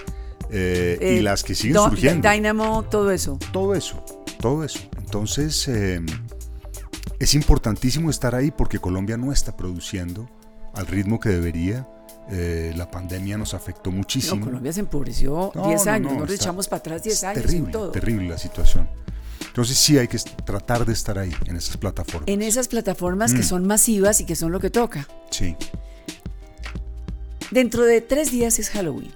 eh, 0.51 0.97
Eh, 0.99 1.13
y 1.19 1.21
las 1.21 1.43
que 1.43 1.55
siguen 1.55 1.75
Do- 1.75 1.85
surgiendo. 1.89 2.29
Dynamo, 2.29 2.83
todo 2.83 3.11
eso. 3.11 3.37
todo 3.53 3.75
eso, 3.75 4.03
todo 4.41 4.63
eso. 4.63 4.79
Entonces, 4.97 5.67
eh, 5.67 6.01
es 7.19 7.33
importantísimo 7.35 8.09
estar 8.09 8.33
ahí 8.35 8.51
porque 8.51 8.79
Colombia 8.79 9.17
no 9.17 9.31
está 9.31 9.55
produciendo 9.57 10.29
al 10.73 10.87
ritmo 10.87 11.19
que 11.19 11.29
debería. 11.29 11.87
Eh, 12.31 12.73
la 12.77 12.89
pandemia 12.91 13.37
nos 13.39 13.53
afectó 13.55 13.89
No, 13.89 13.97
muchísimo. 13.97 14.45
Colombia 14.45 14.71
se 14.71 14.81
empobreció 14.81 15.51
No, 15.55 15.67
10 15.67 15.85
no, 15.85 15.91
años, 15.91 16.13
no, 16.13 16.19
nos 16.19 16.31
echamos 16.31 16.67
para 16.67 16.79
atrás 16.79 17.03
10 17.03 17.15
Es 17.17 17.23
años 17.23 17.43
terrible, 17.43 17.71
todo. 17.71 17.91
terrible 17.91 18.29
la 18.29 18.37
situación. 18.37 18.87
Entonces 19.59 19.77
sí 19.77 19.97
hay 19.97 20.07
que 20.07 20.17
tratar 20.45 20.85
de 20.85 20.93
estar 20.93 21.19
ahí, 21.19 21.33
en 21.45 21.57
esas 21.57 21.75
plataformas. 21.75 22.29
En 22.29 22.41
esas 22.41 22.69
plataformas 22.69 23.33
que 23.33 23.39
Mm. 23.39 23.43
son 23.43 23.67
masivas 23.67 24.21
y 24.21 24.25
que 24.25 24.37
son 24.37 24.53
lo 24.53 24.61
que 24.61 24.69
toca. 24.69 25.05
Sí. 25.31 25.53
Dentro 27.51 27.83
de 27.83 27.99
tres 27.99 28.31
días 28.31 28.57
es 28.57 28.69
Halloween. 28.69 29.11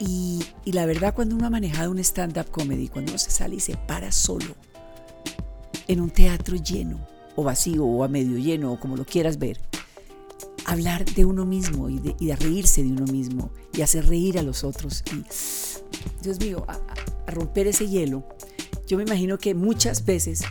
Y, 0.00 0.44
y 0.64 0.72
la 0.72 0.86
verdad, 0.86 1.14
cuando 1.14 1.36
uno 1.36 1.46
ha 1.46 1.50
manejado 1.50 1.92
un 1.92 2.00
stand-up 2.00 2.50
comedy, 2.50 2.88
cuando 2.88 3.12
uno 3.12 3.18
se 3.20 3.30
sale 3.30 3.54
y 3.54 3.60
se 3.60 3.76
para 3.76 4.10
solo 4.10 4.56
en 5.86 6.00
un 6.00 6.10
teatro 6.10 6.56
lleno, 6.56 6.98
o 7.36 7.44
vacío, 7.44 7.84
o 7.84 8.02
a 8.02 8.08
medio 8.08 8.38
lleno, 8.38 8.72
o 8.72 8.80
como 8.80 8.96
lo 8.96 9.04
quieras 9.04 9.38
ver, 9.38 9.60
hablar 10.66 11.04
de 11.04 11.24
uno 11.24 11.46
mismo 11.46 11.88
y 11.90 12.00
de, 12.00 12.16
y 12.18 12.26
de 12.26 12.34
reírse 12.34 12.82
de 12.82 12.88
uno 12.88 13.04
mismo 13.12 13.50
y 13.72 13.82
hacer 13.82 14.06
reír 14.08 14.36
a 14.36 14.42
los 14.42 14.64
otros. 14.64 15.04
Y, 15.12 15.24
Dios 16.24 16.40
mío, 16.40 16.64
a 16.66 16.80
romper 17.30 17.68
ese 17.68 17.86
hielo. 17.86 18.24
Yo 18.88 18.96
me 18.96 19.02
imagino 19.02 19.36
que 19.38 19.54
muchas 19.54 20.06
veces 20.06 20.42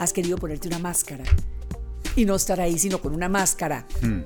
has 0.00 0.12
querido 0.12 0.38
ponerte 0.38 0.66
una 0.66 0.80
máscara 0.80 1.22
y 2.16 2.24
no 2.24 2.34
estar 2.34 2.60
ahí, 2.60 2.80
sino 2.80 3.00
con 3.00 3.14
una 3.14 3.28
máscara. 3.28 3.86
Mm. 4.02 4.22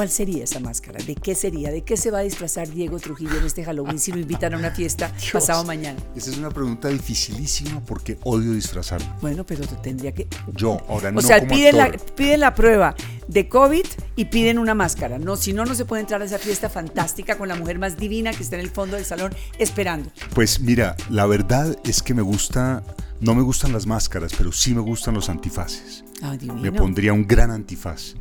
¿Cuál 0.00 0.08
sería 0.08 0.44
esa 0.44 0.60
máscara? 0.60 0.98
¿De 1.04 1.14
qué 1.14 1.34
sería? 1.34 1.70
¿De 1.70 1.82
qué 1.82 1.94
se 1.94 2.10
va 2.10 2.20
a 2.20 2.22
disfrazar 2.22 2.66
Diego 2.70 2.98
Trujillo 2.98 3.36
en 3.36 3.44
este 3.44 3.62
Halloween 3.62 3.98
si 3.98 4.12
lo 4.12 4.18
invitan 4.18 4.54
a 4.54 4.56
una 4.56 4.70
fiesta 4.70 5.12
Dios. 5.20 5.30
pasado 5.30 5.62
mañana? 5.62 6.00
Esa 6.16 6.30
es 6.30 6.38
una 6.38 6.48
pregunta 6.48 6.88
dificilísima 6.88 7.80
porque 7.80 8.16
odio 8.22 8.52
disfrazarme. 8.52 9.06
Bueno, 9.20 9.44
pero 9.44 9.66
tú 9.66 9.74
tendría 9.82 10.12
que... 10.12 10.26
Yo, 10.54 10.80
ahora 10.88 11.10
O 11.10 11.12
no 11.12 11.20
sea, 11.20 11.40
como 11.40 11.52
piden 11.52 11.76
la, 11.76 11.92
piden 12.16 12.40
la 12.40 12.54
prueba 12.54 12.94
de 13.28 13.46
COVID 13.50 13.84
y 14.16 14.24
piden 14.24 14.58
una 14.58 14.74
máscara. 14.74 15.18
No, 15.18 15.36
si 15.36 15.52
no, 15.52 15.66
no 15.66 15.74
se 15.74 15.84
puede 15.84 16.00
entrar 16.00 16.22
a 16.22 16.24
esa 16.24 16.38
fiesta 16.38 16.70
fantástica 16.70 17.36
con 17.36 17.48
la 17.48 17.56
mujer 17.56 17.78
más 17.78 17.98
divina 17.98 18.32
que 18.32 18.42
está 18.42 18.56
en 18.56 18.62
el 18.62 18.70
fondo 18.70 18.96
del 18.96 19.04
salón 19.04 19.34
esperando. 19.58 20.10
Pues 20.34 20.60
mira, 20.60 20.96
la 21.10 21.26
verdad 21.26 21.78
es 21.84 22.02
que 22.02 22.14
me 22.14 22.22
gusta, 22.22 22.82
no 23.20 23.34
me 23.34 23.42
gustan 23.42 23.74
las 23.74 23.86
máscaras, 23.86 24.32
pero 24.34 24.50
sí 24.50 24.72
me 24.72 24.80
gustan 24.80 25.12
los 25.12 25.28
antifaces. 25.28 26.04
Ah. 26.22 26.38
Me 26.54 26.72
pondría 26.72 27.12
un 27.12 27.26
gran 27.26 27.50
antifaz. 27.50 28.14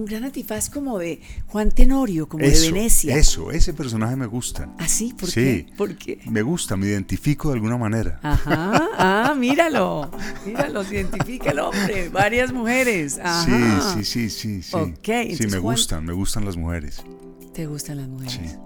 Un 0.00 0.06
gran 0.06 0.24
antifaz 0.24 0.68
como 0.70 0.98
de 0.98 1.20
Juan 1.46 1.70
Tenorio, 1.70 2.28
como 2.28 2.44
de 2.44 2.50
Venecia. 2.50 3.16
Eso, 3.16 3.50
ese 3.52 3.72
personaje 3.74 4.16
me 4.16 4.26
gusta. 4.26 4.68
¿Ah, 4.78 4.88
sí? 4.88 5.14
¿Por 5.18 5.28
sí, 5.30 5.34
qué? 5.40 5.66
¿Por 5.76 5.96
qué? 5.96 6.18
Me 6.26 6.42
gusta, 6.42 6.76
me 6.76 6.86
identifico 6.86 7.48
de 7.48 7.54
alguna 7.54 7.76
manera. 7.76 8.18
Ajá, 8.22 8.88
ah, 8.98 9.34
míralo, 9.36 10.10
míralo, 10.46 10.82
se 10.84 10.94
identifica 10.96 11.50
el 11.50 11.58
hombre, 11.60 12.08
varias 12.08 12.52
mujeres. 12.52 13.18
Ajá. 13.22 13.94
Sí, 13.94 14.04
sí, 14.04 14.30
sí, 14.30 14.62
sí. 14.62 14.74
Ok, 14.76 14.90
sí, 15.04 15.12
entonces, 15.12 15.52
me 15.52 15.58
Juan- 15.58 15.74
gustan, 15.76 16.04
me 16.04 16.12
gustan 16.12 16.44
las 16.44 16.56
mujeres. 16.56 17.02
Te 17.54 17.66
gustan 17.66 17.98
las 17.98 18.08
mujeres. 18.08 18.32
Sí. 18.32 18.56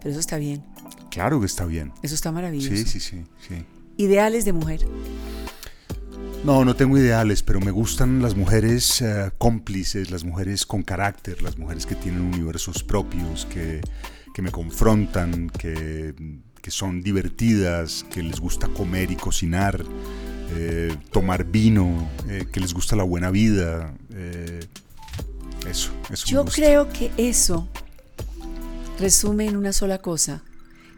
Pero 0.00 0.10
eso 0.10 0.20
está 0.20 0.36
bien, 0.38 0.62
Claro 1.10 1.40
que 1.40 1.46
está 1.46 1.64
bien. 1.64 1.92
eso 2.02 2.14
está 2.14 2.30
maravilloso. 2.32 2.76
Sí, 2.76 2.84
sí, 2.84 3.00
sí, 3.00 3.24
sí. 3.48 3.64
Ideales 3.96 4.44
de 4.44 4.52
mujer. 4.52 4.86
No, 6.44 6.64
no 6.64 6.74
tengo 6.76 6.96
ideales, 6.96 7.42
pero 7.42 7.60
me 7.60 7.70
gustan 7.70 8.22
las 8.22 8.34
mujeres 8.34 9.02
eh, 9.02 9.30
cómplices, 9.38 10.10
las 10.10 10.24
mujeres 10.24 10.64
con 10.64 10.82
carácter, 10.82 11.42
las 11.42 11.58
mujeres 11.58 11.84
que 11.84 11.94
tienen 11.94 12.22
universos 12.22 12.82
propios, 12.82 13.44
que, 13.46 13.80
que 14.32 14.40
me 14.42 14.50
confrontan, 14.50 15.50
que, 15.50 16.14
que 16.62 16.70
son 16.70 17.02
divertidas, 17.02 18.04
que 18.10 18.22
les 18.22 18.40
gusta 18.40 18.68
comer 18.68 19.10
y 19.10 19.16
cocinar, 19.16 19.84
eh, 20.54 20.96
tomar 21.12 21.44
vino, 21.44 22.08
eh, 22.28 22.46
que 22.50 22.60
les 22.60 22.72
gusta 22.72 22.96
la 22.96 23.02
buena 23.04 23.30
vida. 23.30 23.92
eh, 24.14 24.60
eso, 25.68 25.90
eso 26.10 26.26
me 26.28 26.32
Yo 26.32 26.44
gusta. 26.44 26.54
creo 26.56 26.88
que 26.88 27.10
eso 27.18 27.68
resume 28.98 29.46
en 29.46 29.56
una 29.56 29.72
sola 29.72 29.98
cosa, 29.98 30.42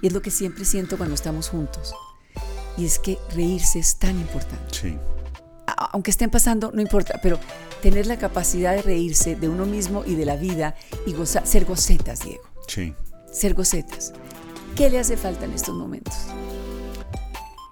y 0.01 0.07
es 0.07 0.13
lo 0.13 0.23
que 0.23 0.31
siempre 0.31 0.65
siento 0.65 0.97
cuando 0.97 1.15
estamos 1.15 1.49
juntos, 1.49 1.93
y 2.77 2.85
es 2.85 2.99
que 3.01 3.19
reírse 3.35 3.79
es 3.81 3.97
tan 3.97 4.17
importante. 4.21 4.65
Sí, 4.71 4.97
Aunque 5.77 6.11
estén 6.11 6.31
pasando, 6.31 6.71
no 6.75 6.81
importa, 6.81 7.21
pero 7.23 7.39
tener 7.83 8.07
la 8.07 8.19
capacidad 8.19 8.75
de 8.75 8.83
reírse 8.83 9.37
de 9.37 9.49
uno 9.49 9.67
mismo 9.67 10.05
y 10.07 10.15
de 10.15 10.25
la 10.25 10.37
vida 10.37 10.75
y 11.07 11.13
gozar, 11.13 11.47
ser 11.47 11.65
gocetas, 11.65 12.21
Diego, 12.25 12.45
sí. 12.67 12.95
ser 13.33 13.55
gocetas. 13.55 14.13
¿Qué 14.77 14.91
le 14.91 14.99
hace 14.99 15.17
falta 15.17 15.45
en 15.45 15.53
estos 15.53 15.75
momentos? 15.75 16.15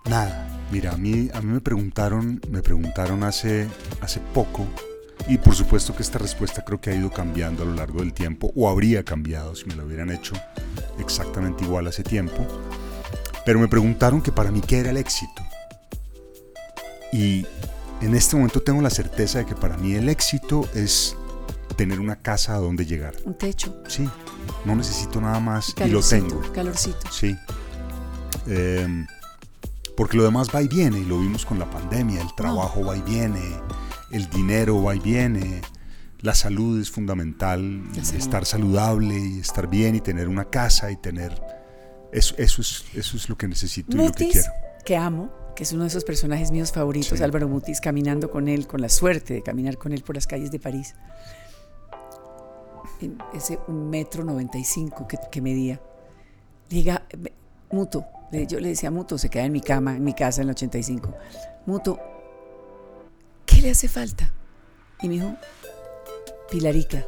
Nada. 0.09 0.45
Mira, 0.71 0.93
a 0.93 0.97
mí, 0.99 1.31
a 1.33 1.41
mí 1.41 1.51
me 1.51 1.63
preguntaron, 1.63 2.43
me 2.51 2.61
preguntaron 2.61 3.23
hace, 3.25 3.67
hace 4.03 4.21
poco, 4.35 4.67
y 5.27 5.39
por 5.39 5.55
supuesto 5.55 5.97
que 5.97 6.03
esta 6.03 6.19
respuesta 6.19 6.63
creo 6.63 6.79
que 6.79 6.91
ha 6.91 6.95
ido 6.95 7.11
cambiando 7.11 7.63
a 7.63 7.67
lo 7.67 7.75
largo 7.75 8.01
del 8.01 8.13
tiempo, 8.13 8.53
o 8.55 8.69
habría 8.69 9.03
cambiado 9.03 9.55
si 9.55 9.65
me 9.65 9.75
lo 9.75 9.87
hubieran 9.87 10.11
hecho 10.11 10.35
exactamente 10.99 11.65
igual 11.65 11.87
hace 11.87 12.03
tiempo, 12.03 12.47
pero 13.47 13.59
me 13.59 13.69
preguntaron 13.69 14.21
que 14.21 14.31
para 14.31 14.51
mí 14.51 14.61
qué 14.61 14.81
era 14.81 14.91
el 14.91 14.99
éxito. 14.99 15.43
Y 17.13 17.47
en 18.01 18.15
este 18.15 18.37
momento 18.37 18.61
tengo 18.63 18.81
la 18.83 18.91
certeza 18.91 19.39
de 19.39 19.47
que 19.47 19.55
para 19.55 19.77
mí 19.77 19.95
el 19.95 20.09
éxito 20.09 20.69
es 20.75 21.17
tener 21.77 22.01
una 22.01 22.17
casa 22.17 22.55
a 22.55 22.59
donde 22.59 22.85
llegar. 22.87 23.15
Un 23.25 23.35
techo, 23.37 23.77
Sí, 23.89 24.09
no 24.65 24.75
necesito 24.77 25.21
nada 25.21 25.39
más 25.41 25.75
y 25.85 25.89
lo 25.89 26.01
tengo. 26.03 26.41
calorcito. 26.53 27.11
Sí. 27.11 27.37
Em, 28.47 29.07
porque 29.97 30.17
lo 30.17 30.25
demás 30.25 30.49
va 30.55 30.63
y 30.63 30.69
viene, 30.69 31.01
y 31.01 31.05
lo 31.05 31.19
vimos 31.19 31.45
con 31.45 31.59
la 31.59 31.69
pandemia, 31.69 32.21
el 32.23 32.35
trabajo 32.35 32.85
va 32.85 32.97
y 32.97 33.03
viene, 33.03 33.41
el 34.13 34.29
dinero 34.31 34.83
va 34.83 34.95
y 34.95 35.01
viene, 35.01 35.61
la 36.21 36.35
salud 36.35 36.81
es 36.81 36.91
fundamental, 36.91 37.83
estar 38.15 38.45
saludable 38.45 39.19
y 39.19 39.41
estar 39.41 39.69
bien 39.69 39.95
y 39.97 40.01
tener 40.01 40.29
una 40.29 40.45
casa 40.47 40.91
y 40.91 40.97
tener... 40.97 41.41
Eso, 42.11 42.35
eso, 42.39 42.63
es, 42.63 42.85
eso 42.95 43.17
es 43.19 43.29
lo 43.29 43.37
que 43.37 43.47
necesito 43.49 43.95
y 43.97 44.01
lo 44.07 44.13
que 44.13 44.31
quiero. 44.31 44.51
que 44.85 44.97
amo, 44.97 45.31
que 45.59 45.65
es 45.65 45.73
uno 45.73 45.83
de 45.83 45.89
esos 45.89 46.05
personajes 46.05 46.53
míos 46.53 46.71
favoritos, 46.71 47.19
Sí. 47.19 47.25
Álvaro 47.25 47.49
Mutis, 47.49 47.81
caminando 47.81 48.31
con 48.31 48.47
él, 48.47 48.69
con 48.69 48.81
la 48.81 48.89
suerte 48.89 49.35
de 49.35 49.43
caminar 49.43 49.77
con 49.77 49.93
él 49.93 50.05
por 50.05 50.15
las 50.15 50.29
calles 50.29 50.53
de 50.53 50.61
París. 50.61 50.95
En 53.01 53.19
ese 53.35 53.59
un 53.67 53.91
metro 53.91 54.23
noventa 54.23 54.57
y 54.57 54.63
cinco 54.63 55.09
que, 55.09 55.19
que 55.33 55.41
medía. 55.41 55.81
Diga, 56.71 57.03
Muto, 57.73 58.07
yo 58.31 58.61
le 58.61 58.69
decía 58.69 58.93
Muto, 58.93 59.19
se 59.19 59.31
queda 59.31 59.47
en 59.47 59.53
mi 59.53 59.61
cama, 59.61 59.97
en 59.97 60.05
mi 60.05 60.15
casa 60.15 60.43
en 60.43 60.47
el 60.47 60.53
85. 60.53 61.13
Muto, 61.67 61.99
¿qué 63.45 63.61
le 63.61 63.73
hace 63.73 63.89
falta? 63.89 64.31
Y 65.03 65.09
me 65.09 65.15
dijo, 65.15 65.35
Pilarica, 66.53 67.05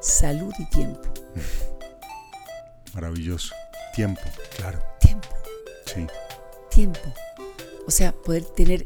salud 0.00 0.54
y 0.58 0.64
tiempo. 0.70 1.02
Maravilloso. 2.94 3.54
Tiempo, 3.94 4.22
claro. 4.56 4.78
Tiempo. 5.00 5.28
Sí, 5.84 6.06
tiempo. 6.70 7.00
O 7.88 7.90
sea, 7.90 8.12
poder 8.12 8.44
tener, 8.44 8.84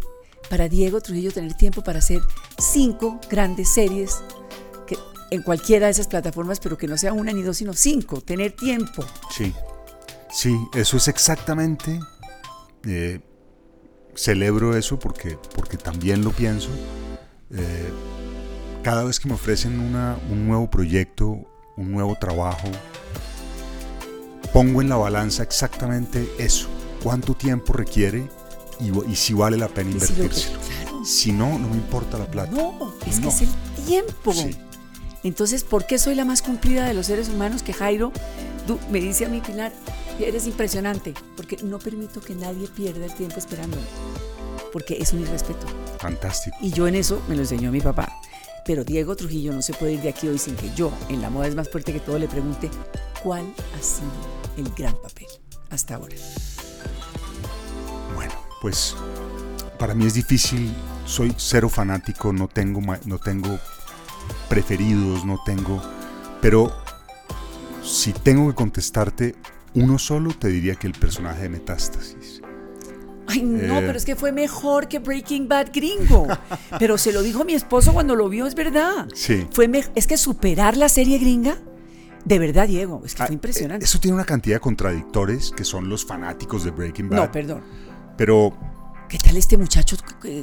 para 0.49 0.69
Diego 0.69 1.01
Trujillo, 1.01 1.33
tener 1.33 1.55
tiempo 1.55 1.83
para 1.83 1.99
hacer 1.99 2.21
cinco 2.57 3.19
grandes 3.29 3.73
series 3.75 4.23
en 5.31 5.43
cualquiera 5.43 5.87
de 5.87 5.93
esas 5.93 6.07
plataformas, 6.07 6.61
pero 6.61 6.79
que 6.79 6.87
no 6.87 6.97
sea 6.97 7.12
una 7.12 7.33
ni 7.33 7.43
dos, 7.43 7.57
sino 7.57 7.73
cinco. 7.73 8.21
Tener 8.21 8.53
tiempo. 8.53 9.05
sí. 9.31 9.53
Sí, 10.35 10.57
eso 10.75 10.97
es 10.97 11.09
exactamente... 11.09 12.01
eh, 12.87 13.21
celebro 14.15 14.77
eso 14.77 14.99
porque, 14.99 15.37
porque 15.55 15.77
también 15.77 16.23
lo 16.25 16.31
pienso. 16.33 16.69
Eh, 17.51 17.91
cada 18.83 19.05
vez 19.05 19.19
que 19.21 19.29
me 19.29 19.35
ofrecen 19.35 19.79
una- 19.81 20.19
un 20.31 20.47
nuevo 20.47 20.71
proyecto, 20.71 21.27
un 21.77 21.91
nuevo 21.93 22.15
trabajo, 22.21 22.69
pongo 24.53 24.81
en 24.83 24.88
la 24.88 24.97
balanza 24.97 25.43
exactamente 25.43 26.27
eso. 26.38 26.69
¿Cuánto 27.03 27.35
tiempo 27.35 27.73
requiere 27.73 28.29
y, 28.88 29.12
y 29.12 29.16
si 29.16 29.33
vale 29.35 29.57
la 29.57 29.68
pena 29.68 29.90
si 30.01 30.12
invertírselo? 30.12 30.59
claro. 30.61 31.05
Si 31.05 31.33
no, 31.33 31.59
no 31.59 31.68
me 31.68 31.77
importa 31.77 32.18
la 32.18 32.31
plata. 32.31 32.53
No, 32.53 32.95
es 33.07 33.18
No. 33.21 33.29
que 33.29 33.35
es 33.35 33.40
el 33.42 33.49
tiempo. 33.87 34.33
Sí. 34.33 34.57
Entonces, 35.25 35.62
¿por 35.64 35.87
qué 35.87 35.99
soy 35.99 36.14
la 36.14 36.25
más 36.25 36.42
cumplida 36.42 36.87
de 36.87 36.95
los 36.95 37.07
seres 37.07 37.29
humanos 37.29 37.62
que 37.62 37.73
Jairo 37.73 38.12
tú- 38.66 38.79
me 38.90 39.01
dice 39.01 39.25
a 39.27 39.29
mi 39.29 39.40
Pilar? 39.40 39.73
Eres 40.21 40.47
impresionante, 40.47 41.14
porque 41.37 41.57
no 41.62 41.79
permito 41.79 42.21
que 42.21 42.35
nadie 42.35 42.68
pierda 42.68 43.05
el 43.07 43.14
tiempo 43.14 43.37
esperándome, 43.38 43.83
porque 44.73 44.97
es 45.01 45.12
un 45.12 45.21
irrespeto. 45.21 45.66
Fantástico. 45.99 46.57
Y 46.61 46.71
yo 46.71 46.87
en 46.87 46.95
eso 46.97 47.23
me 47.29 47.35
lo 47.37 47.42
enseñó 47.42 47.71
mi 47.73 47.81
papá. 47.81 48.12
Pero 48.64 48.85
Diego 48.85 49.16
Trujillo 49.16 49.53
no 49.53 49.62
se 49.62 49.73
puede 49.75 49.95
ir 49.95 50.03
de 50.03 50.11
aquí 50.11 50.29
hoy 50.29 50.38
sin 50.38 50.55
que 50.55 50.73
yo, 50.75 50.92
en 51.09 51.21
la 51.23 51.31
moda 51.31 51.49
es 51.49 51.55
más 51.57 51.68
fuerte 51.68 51.92
que 51.92 51.99
todo, 52.01 52.18
le 52.18 52.29
pregunte 52.29 52.71
cuál 53.23 53.42
ha 53.77 53.83
sido 53.83 54.11
el 54.57 54.73
gran 54.75 54.95
papel 55.03 55.27
hasta 55.71 55.97
ahora. 55.97 56.14
Pues 58.62 58.96
para 59.79 59.94
mí 59.94 60.07
es 60.07 60.14
difícil, 60.14 60.72
soy 61.05 61.35
cero 61.37 61.68
fanático, 61.68 62.33
no 62.33 62.48
tengo, 62.48 62.81
no 63.05 63.18
tengo 63.18 63.59
preferidos, 64.48 65.25
no 65.25 65.40
tengo, 65.44 65.83
pero 66.40 66.72
si 67.83 68.12
tengo 68.12 68.48
que 68.48 68.55
contestarte 68.55 69.35
uno 69.75 69.98
solo, 69.98 70.33
te 70.33 70.48
diría 70.48 70.77
que 70.77 70.87
el 70.87 70.92
personaje 70.92 71.42
de 71.42 71.48
Metástasis. 71.48 72.40
Ay, 73.27 73.42
no, 73.42 73.79
Eh. 73.79 73.83
pero 73.87 73.96
es 73.98 74.05
que 74.05 74.14
fue 74.14 74.31
mejor 74.31 74.87
que 74.88 74.98
Breaking 74.98 75.48
Bad 75.48 75.68
gringo. 75.72 76.27
Pero 76.79 76.98
se 76.98 77.12
lo 77.12 77.22
dijo 77.22 77.44
mi 77.44 77.55
esposo 77.55 77.92
cuando 77.94 78.14
lo 78.16 78.29
vio, 78.29 78.46
es 78.46 78.55
verdad. 78.55 79.07
Sí. 79.14 79.46
Fue 79.53 79.70
es 79.94 80.07
que 80.07 80.16
superar 80.18 80.77
la 80.77 80.88
serie 80.88 81.18
gringa, 81.18 81.57
de 82.25 82.38
verdad, 82.38 82.66
Diego, 82.68 83.01
es 83.07 83.14
que 83.14 83.22
Ah, 83.22 83.27
fue 83.27 83.35
impresionante. 83.35 83.85
eh, 83.85 83.88
Eso 83.88 84.01
tiene 84.01 84.16
una 84.16 84.25
cantidad 84.25 84.57
de 84.57 84.61
contradictores 84.61 85.51
que 85.57 85.64
son 85.64 85.88
los 85.88 86.05
fanáticos 86.05 86.64
de 86.64 86.72
Breaking 86.72 87.09
Bad. 87.09 87.16
no, 87.16 87.33
perdón. 87.33 87.62
Pero 88.22 88.52
¿Qué 89.08 89.18
tal 89.18 89.37
este 89.37 89.58
muchacho? 89.58 89.96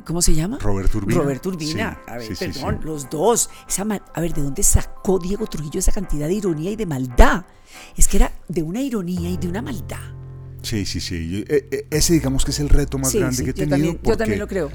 ¿Cómo 0.05 0.21
se 0.21 0.35
llama? 0.35 0.59
Robert 0.59 0.93
Urbina. 0.93 1.21
Robert 1.21 1.45
Urbina. 1.45 1.97
Sí, 2.05 2.11
a 2.11 2.17
ver, 2.17 2.35
sí, 2.35 2.45
perdón, 2.45 2.79
sí. 2.81 2.85
los 2.85 3.09
dos. 3.09 3.49
Esa 3.69 3.83
a 4.13 4.19
ver, 4.21 4.33
¿de 4.33 4.41
dónde 4.41 4.63
sacó 4.63 5.17
Diego 5.17 5.47
Trujillo 5.47 5.79
esa 5.79 5.93
cantidad 5.93 6.27
de 6.27 6.33
ironía 6.33 6.71
y 6.71 6.75
de 6.75 6.85
maldad? 6.85 7.45
Es 7.95 8.09
que 8.09 8.17
era 8.17 8.33
de 8.49 8.63
una 8.63 8.81
ironía 8.81 9.29
y 9.29 9.37
de 9.37 9.47
una 9.47 9.61
maldad. 9.61 9.97
Sí, 10.61 10.85
sí, 10.85 10.99
sí. 10.99 11.45
Eh, 11.47 11.69
eh, 11.71 11.87
ese 11.89 12.11
digamos 12.11 12.43
que 12.43 12.51
es 12.51 12.59
el 12.59 12.67
reto 12.67 12.97
más 12.97 13.15
grande 13.15 13.45
que 13.45 13.51
he 13.51 13.53
yo 13.53 13.69
tenido. 13.69 13.97
yo 14.03 14.17
también 14.17 14.39
lo 14.39 14.47
creo. 14.47 14.69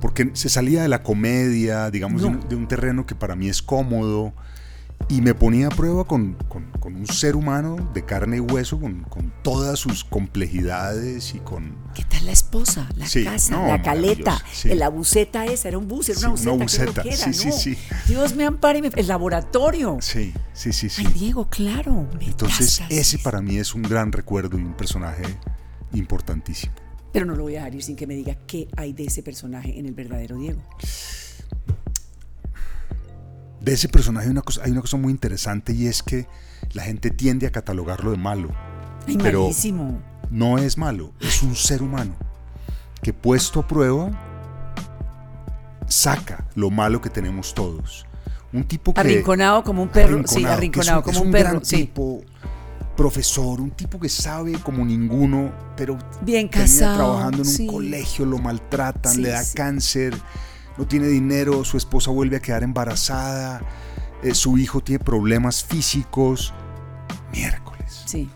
porque 0.00 0.30
se 0.32 0.48
salía 0.48 0.80
de 0.80 0.88
la 0.88 1.02
comedia, 1.02 1.90
digamos, 1.90 2.22
de, 2.22 2.30
No. 2.30 2.38
un, 2.38 2.48
de 2.48 2.56
un 2.56 2.66
terreno 2.66 3.04
que 3.04 3.14
para 3.14 3.36
mí 3.36 3.50
es 3.50 3.60
cómodo, 3.60 4.32
y 5.08 5.22
me 5.22 5.34
ponía 5.34 5.68
a 5.68 5.70
prueba 5.70 6.04
con, 6.04 6.34
con- 6.48 6.70
con 6.80 6.94
un 6.96 7.06
ser 7.06 7.34
humano 7.36 7.90
de 7.94 8.04
carne 8.04 8.38
y 8.38 8.40
hueso, 8.40 8.78
con, 8.80 9.02
con 9.04 9.32
todas 9.42 9.78
sus 9.78 10.04
complejidades 10.04 11.34
y 11.34 11.38
con... 11.38 11.76
¿Qué 11.94 12.04
tal 12.04 12.26
la 12.26 12.32
esposa, 12.32 12.88
la 12.96 13.06
Sí, 13.06 13.24
casa, 13.24 13.56
no, 13.56 13.66
la 13.68 13.82
caleta, 13.82 14.42
sí. 14.52 14.68
la 14.74 14.88
buceta 14.90 15.44
esa? 15.46 15.68
Era 15.68 15.78
un 15.78 15.88
bus, 15.88 16.08
era 16.10 16.18
Sí, 16.18 16.26
una 16.26 16.34
una 16.52 16.64
buceta. 16.64 16.84
buceta, 16.84 17.02
¿qué 17.02 17.08
es 17.10 17.20
lo 17.20 17.26
que 17.26 17.32
sí, 17.32 17.48
era? 17.48 17.56
sí, 17.56 17.70
No. 17.70 17.76
sí. 17.76 17.78
Dios 18.08 18.34
me 18.36 18.44
ampare, 18.44 18.82
me- 18.82 18.90
el 18.94 19.06
laboratorio. 19.08 19.98
Sí, 20.00 20.34
sí, 20.52 20.72
sí, 20.72 20.88
sí. 20.90 21.04
Ay, 21.06 21.12
Diego, 21.14 21.48
claro. 21.48 22.06
Entonces 22.20 22.82
ese 22.90 23.18
para 23.18 23.40
mí 23.40 23.56
es 23.56 23.74
un 23.74 23.82
gran 23.82 24.12
recuerdo 24.12 24.58
y 24.58 24.62
un 24.62 24.74
personaje 24.74 25.22
importantísimo. 25.94 26.72
Pero 27.12 27.24
no 27.24 27.34
lo 27.34 27.44
voy 27.44 27.54
a 27.56 27.60
dejar 27.60 27.74
ir 27.74 27.82
sin 27.82 27.96
que 27.96 28.06
me 28.06 28.14
diga 28.14 28.34
qué 28.46 28.68
hay 28.76 28.92
de 28.92 29.04
ese 29.04 29.22
personaje 29.22 29.78
en 29.78 29.86
el 29.86 29.94
verdadero 29.94 30.36
Diego. 30.36 30.60
De 33.68 33.74
ese 33.74 33.90
personaje 33.90 34.24
hay 34.24 34.30
una 34.30 34.40
cosa, 34.40 34.62
hay 34.64 34.70
una 34.70 34.80
cosa 34.80 34.96
muy 34.96 35.12
interesante 35.12 35.74
y 35.74 35.88
es 35.88 36.02
que 36.02 36.26
la 36.72 36.84
gente 36.84 37.10
tiende 37.10 37.46
a 37.46 37.52
catalogarlo 37.52 38.12
de 38.12 38.16
malo. 38.16 38.48
Ay, 39.06 39.18
Pero- 39.18 39.42
malísimo. 39.42 40.00
no 40.30 40.56
es 40.56 40.78
malo, 40.78 41.12
es 41.20 41.42
un 41.42 41.54
ser 41.54 41.82
humano 41.82 42.16
que 43.02 43.12
puesto 43.12 43.60
a 43.60 43.68
prueba 43.68 44.10
saca 45.86 46.48
lo 46.54 46.70
malo 46.70 47.02
que 47.02 47.10
tenemos 47.10 47.52
todos. 47.52 48.06
Un 48.54 48.64
tipo 48.64 48.94
que... 48.94 49.00
Arrinconado 49.00 49.62
como 49.62 49.82
un 49.82 49.90
perro. 49.90 50.22
sí, 50.26 50.46
arrinconado 50.46 51.02
como 51.02 51.20
un, 51.20 51.30
perro. 51.30 51.60
sí. 51.62 51.76
tipo, 51.76 52.22
profesor, 52.96 53.60
un 53.60 53.72
tipo 53.72 54.00
que 54.00 54.08
sabe 54.08 54.52
como 54.54 54.82
ninguno, 54.82 55.52
pero 55.76 55.98
bien 56.22 56.48
casado, 56.48 56.96
trabajando 56.96 57.42
en 57.42 57.60
un 57.60 57.66
colegio, 57.66 58.24
lo 58.24 58.38
maltratan, 58.38 59.20
le 59.20 59.28
da 59.28 59.42
cáncer, 59.54 60.16
no 60.78 60.86
tiene 60.86 61.08
dinero, 61.08 61.64
su 61.64 61.76
esposa 61.76 62.10
vuelve 62.12 62.36
a 62.36 62.40
quedar 62.40 62.62
embarazada, 62.62 63.60
eh, 64.22 64.34
su 64.34 64.56
hijo 64.58 64.80
tiene 64.80 65.04
problemas 65.04 65.64
físicos. 65.64 66.54
Miércoles. 67.32 68.04
Sí. 68.06 68.30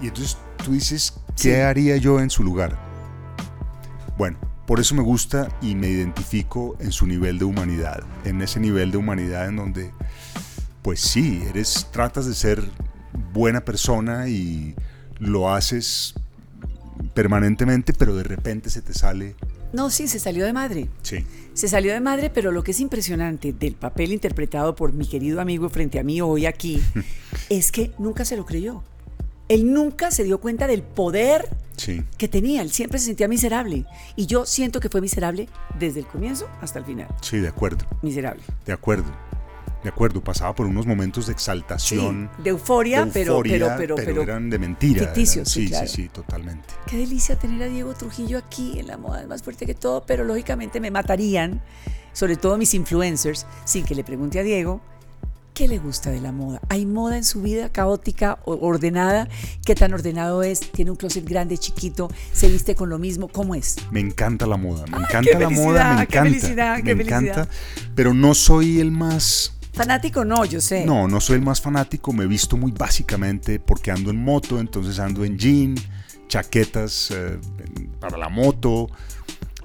Y 0.00 0.08
entonces 0.08 0.36
tú 0.62 0.72
dices, 0.72 1.14
¿qué 1.40 1.62
haría 1.62 1.96
yo 1.96 2.20
en 2.20 2.30
su 2.30 2.44
lugar? 2.44 2.78
Bueno, 4.18 4.38
por 4.66 4.78
eso 4.78 4.94
me 4.94 5.02
gusta 5.02 5.48
y 5.62 5.74
me 5.74 5.88
identifico 5.88 6.76
en 6.80 6.92
su 6.92 7.06
nivel 7.06 7.38
de 7.38 7.46
humanidad, 7.46 8.02
en 8.24 8.42
ese 8.42 8.60
nivel 8.60 8.90
de 8.90 8.98
humanidad 8.98 9.48
en 9.48 9.56
donde, 9.56 9.92
pues 10.82 11.00
sí, 11.00 11.42
eres, 11.48 11.88
tratas 11.90 12.26
de 12.26 12.34
ser 12.34 12.62
buena 13.32 13.62
persona 13.62 14.28
y 14.28 14.74
lo 15.18 15.50
haces 15.50 16.14
permanentemente, 17.14 17.92
pero 17.94 18.14
de 18.14 18.24
repente 18.24 18.68
se 18.68 18.82
te 18.82 18.92
sale. 18.92 19.34
No, 19.72 19.90
sí, 19.90 20.08
se 20.08 20.18
salió 20.18 20.44
de 20.44 20.52
madre. 20.52 20.88
Sí. 21.02 21.24
Se 21.54 21.68
salió 21.68 21.92
de 21.92 22.00
madre, 22.00 22.30
pero 22.30 22.52
lo 22.52 22.62
que 22.62 22.70
es 22.70 22.80
impresionante 22.80 23.52
del 23.52 23.74
papel 23.74 24.12
interpretado 24.12 24.74
por 24.74 24.92
mi 24.92 25.06
querido 25.06 25.40
amigo 25.40 25.68
frente 25.68 25.98
a 25.98 26.02
mí 26.04 26.20
hoy 26.20 26.46
aquí 26.46 26.82
es 27.50 27.72
que 27.72 27.92
nunca 27.98 28.24
se 28.24 28.36
lo 28.36 28.46
creyó. 28.46 28.82
Él 29.48 29.72
nunca 29.72 30.10
se 30.10 30.24
dio 30.24 30.40
cuenta 30.40 30.66
del 30.66 30.82
poder 30.82 31.48
que 32.18 32.28
tenía. 32.28 32.62
Él 32.62 32.70
siempre 32.70 32.98
se 32.98 33.06
sentía 33.06 33.28
miserable. 33.28 33.86
Y 34.14 34.26
yo 34.26 34.44
siento 34.44 34.80
que 34.80 34.88
fue 34.88 35.00
miserable 35.00 35.48
desde 35.78 36.00
el 36.00 36.06
comienzo 36.06 36.48
hasta 36.60 36.78
el 36.78 36.84
final. 36.84 37.08
Sí, 37.22 37.38
de 37.38 37.48
acuerdo. 37.48 37.86
Miserable. 38.02 38.42
De 38.66 38.72
acuerdo. 38.72 39.10
De 39.82 39.90
acuerdo, 39.90 40.22
pasaba 40.22 40.54
por 40.54 40.66
unos 40.66 40.86
momentos 40.86 41.26
de 41.26 41.32
exaltación. 41.32 42.30
de, 42.38 42.50
euforia, 42.50 43.08
pero, 43.12 43.40
pero, 43.42 43.70
pero, 43.76 43.96
pero, 43.96 44.22
eran 44.22 44.50
de 44.50 44.58
mentira. 44.58 45.04
Ficticios, 45.06 45.48
sí, 45.48 45.68
sí, 45.68 45.86
sí, 45.86 46.08
totalmente. 46.08 46.68
Qué 46.86 46.96
delicia 46.96 47.38
tener 47.38 47.62
a 47.62 47.66
Diego 47.66 47.94
Trujillo 47.94 48.38
aquí 48.38 48.78
en 48.78 48.88
la 48.88 48.96
moda, 48.96 49.22
es 49.22 49.28
más 49.28 49.42
fuerte 49.42 49.66
que 49.66 49.74
todo, 49.74 50.04
pero 50.04 50.24
lógicamente 50.24 50.80
me 50.80 50.90
matarían, 50.90 51.62
sobre 52.12 52.36
todo 52.36 52.58
mis 52.58 52.74
influencers, 52.74 53.46
sin 53.64 53.84
que 53.84 53.94
le 53.94 54.02
pregunte 54.02 54.40
a 54.40 54.42
Diego 54.42 54.80
¿Qué 55.58 55.66
le 55.66 55.78
gusta 55.80 56.12
de 56.12 56.20
la 56.20 56.30
moda? 56.30 56.60
¿Hay 56.68 56.86
moda 56.86 57.16
en 57.16 57.24
su 57.24 57.42
vida 57.42 57.72
caótica, 57.72 58.38
ordenada? 58.44 59.26
¿Qué 59.66 59.74
tan 59.74 59.92
ordenado 59.92 60.44
es? 60.44 60.60
¿Tiene 60.60 60.92
un 60.92 60.96
closet 60.96 61.28
grande, 61.28 61.58
chiquito? 61.58 62.08
¿Se 62.32 62.48
viste 62.48 62.76
con 62.76 62.88
lo 62.88 63.00
mismo? 63.00 63.26
¿Cómo 63.26 63.56
es? 63.56 63.74
Me 63.90 63.98
encanta 63.98 64.46
la 64.46 64.56
moda, 64.56 64.84
me 64.86 64.98
encanta 64.98 65.36
la 65.36 65.50
moda, 65.50 65.94
me 65.96 66.02
encanta. 66.02 66.06
Qué 66.06 66.20
felicidad, 66.20 66.76
qué 66.84 66.94
me 66.94 67.02
encanta, 67.02 67.48
pero 67.96 68.14
no 68.14 68.34
soy 68.34 68.78
el 68.78 68.92
más... 68.92 69.57
Fanático 69.78 70.24
no, 70.24 70.44
yo 70.44 70.60
sé. 70.60 70.84
No, 70.84 71.06
no 71.06 71.20
soy 71.20 71.36
el 71.36 71.42
más 71.42 71.60
fanático, 71.60 72.12
me 72.12 72.26
visto 72.26 72.56
muy 72.56 72.72
básicamente 72.72 73.60
porque 73.60 73.92
ando 73.92 74.10
en 74.10 74.16
moto, 74.16 74.58
entonces 74.58 74.98
ando 74.98 75.24
en 75.24 75.38
jean, 75.38 75.76
chaquetas 76.26 77.12
eh, 77.12 77.38
para 78.00 78.18
la 78.18 78.28
moto, 78.28 78.88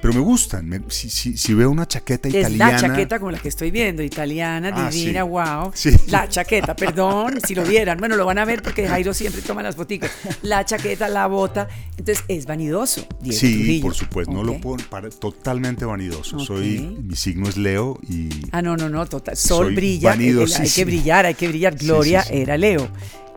pero 0.03 0.15
me 0.15 0.19
gustan. 0.19 0.83
si, 0.89 1.53
veo 1.53 1.71
una 1.71 1.87
chaqueta 1.87 2.27
italiana. 2.27 2.75
Es 2.75 2.81
la 2.81 2.89
chaqueta 2.89 3.19
como 3.19 3.31
la 3.31 3.39
que 3.39 3.47
estoy 3.47 3.71
viendo, 3.71 4.03
italiana, 4.03 4.69
ah, 4.75 4.89
divina, 4.91 5.23
wow. 5.23 5.71
La 6.07 6.27
chaqueta, 6.27 6.75
perdón, 6.75 7.39
si 7.47 7.55
lo 7.55 7.63
vieran. 7.63 7.99
Bueno, 7.99 8.17
lo 8.17 8.25
van 8.25 8.37
a 8.37 8.43
ver 8.43 8.61
porque 8.61 8.85
Jairo 8.85 9.13
siempre 9.13 9.41
toma 9.41 9.63
las 9.63 9.77
boticas. 9.77 10.11
La 10.41 10.65
chaqueta, 10.65 11.07
la 11.07 11.27
bota. 11.27 11.69
Entonces, 11.97 12.25
es 12.27 12.45
vanidoso. 12.45 13.07
sí, 13.31 13.79
por 13.81 13.95
supuesto. 13.95 14.33
No 14.33 14.43
lo 14.43 14.59
puedo. 14.59 14.83
Para, 14.89 15.09
totalmente 15.09 15.85
vanidoso. 15.85 16.37
Soy. 16.37 16.97
Mi 17.01 17.15
signo 17.15 17.47
es 17.47 17.55
Leo 17.55 17.97
y. 18.01 18.27
Ah, 18.51 18.61
no, 18.61 18.75
no, 18.75 18.89
no. 18.89 19.05
Total. 19.05 19.37
Sol 19.37 19.73
brilla. 19.73 20.11
hay 20.11 20.69
que 20.75 20.83
brillar, 20.83 21.27
hay 21.27 21.35
que 21.35 21.47
brillar. 21.47 21.77
Gloria 21.77 22.25
era 22.29 22.57
Leo. 22.57 22.89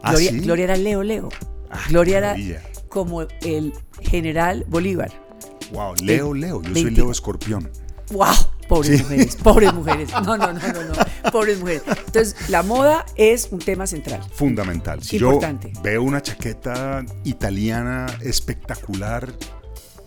Ah, 0.02 0.10
Gloria, 0.10 0.32
Gloria, 0.32 0.64
era 0.64 0.76
Leo, 0.76 1.04
Leo. 1.04 1.28
Ah, 1.70 1.78
Gloria 1.90 2.18
era 2.18 2.62
como 2.88 3.22
el 3.22 3.72
general 4.02 4.64
Bolívar. 4.66 5.25
Wow, 5.72 5.94
Leo, 6.02 6.34
Leo, 6.34 6.62
yo 6.62 6.72
soy 6.72 6.90
Leo 6.90 7.10
Escorpión. 7.10 7.70
Wow, 8.12 8.34
pobres 8.68 9.02
mujeres, 9.02 9.36
pobres 9.36 9.74
mujeres. 9.74 10.10
No, 10.12 10.36
no, 10.36 10.52
no, 10.52 10.52
no, 10.52 10.82
no, 10.84 11.30
pobres 11.32 11.58
mujeres. 11.58 11.82
Entonces, 11.86 12.36
la 12.48 12.62
moda 12.62 13.04
es 13.16 13.48
un 13.50 13.58
tema 13.58 13.86
central. 13.86 14.22
Fundamental. 14.32 15.02
Si 15.02 15.16
Importante. 15.16 15.72
yo 15.74 15.82
veo 15.82 16.02
una 16.02 16.22
chaqueta 16.22 17.04
italiana 17.24 18.06
espectacular, 18.22 19.32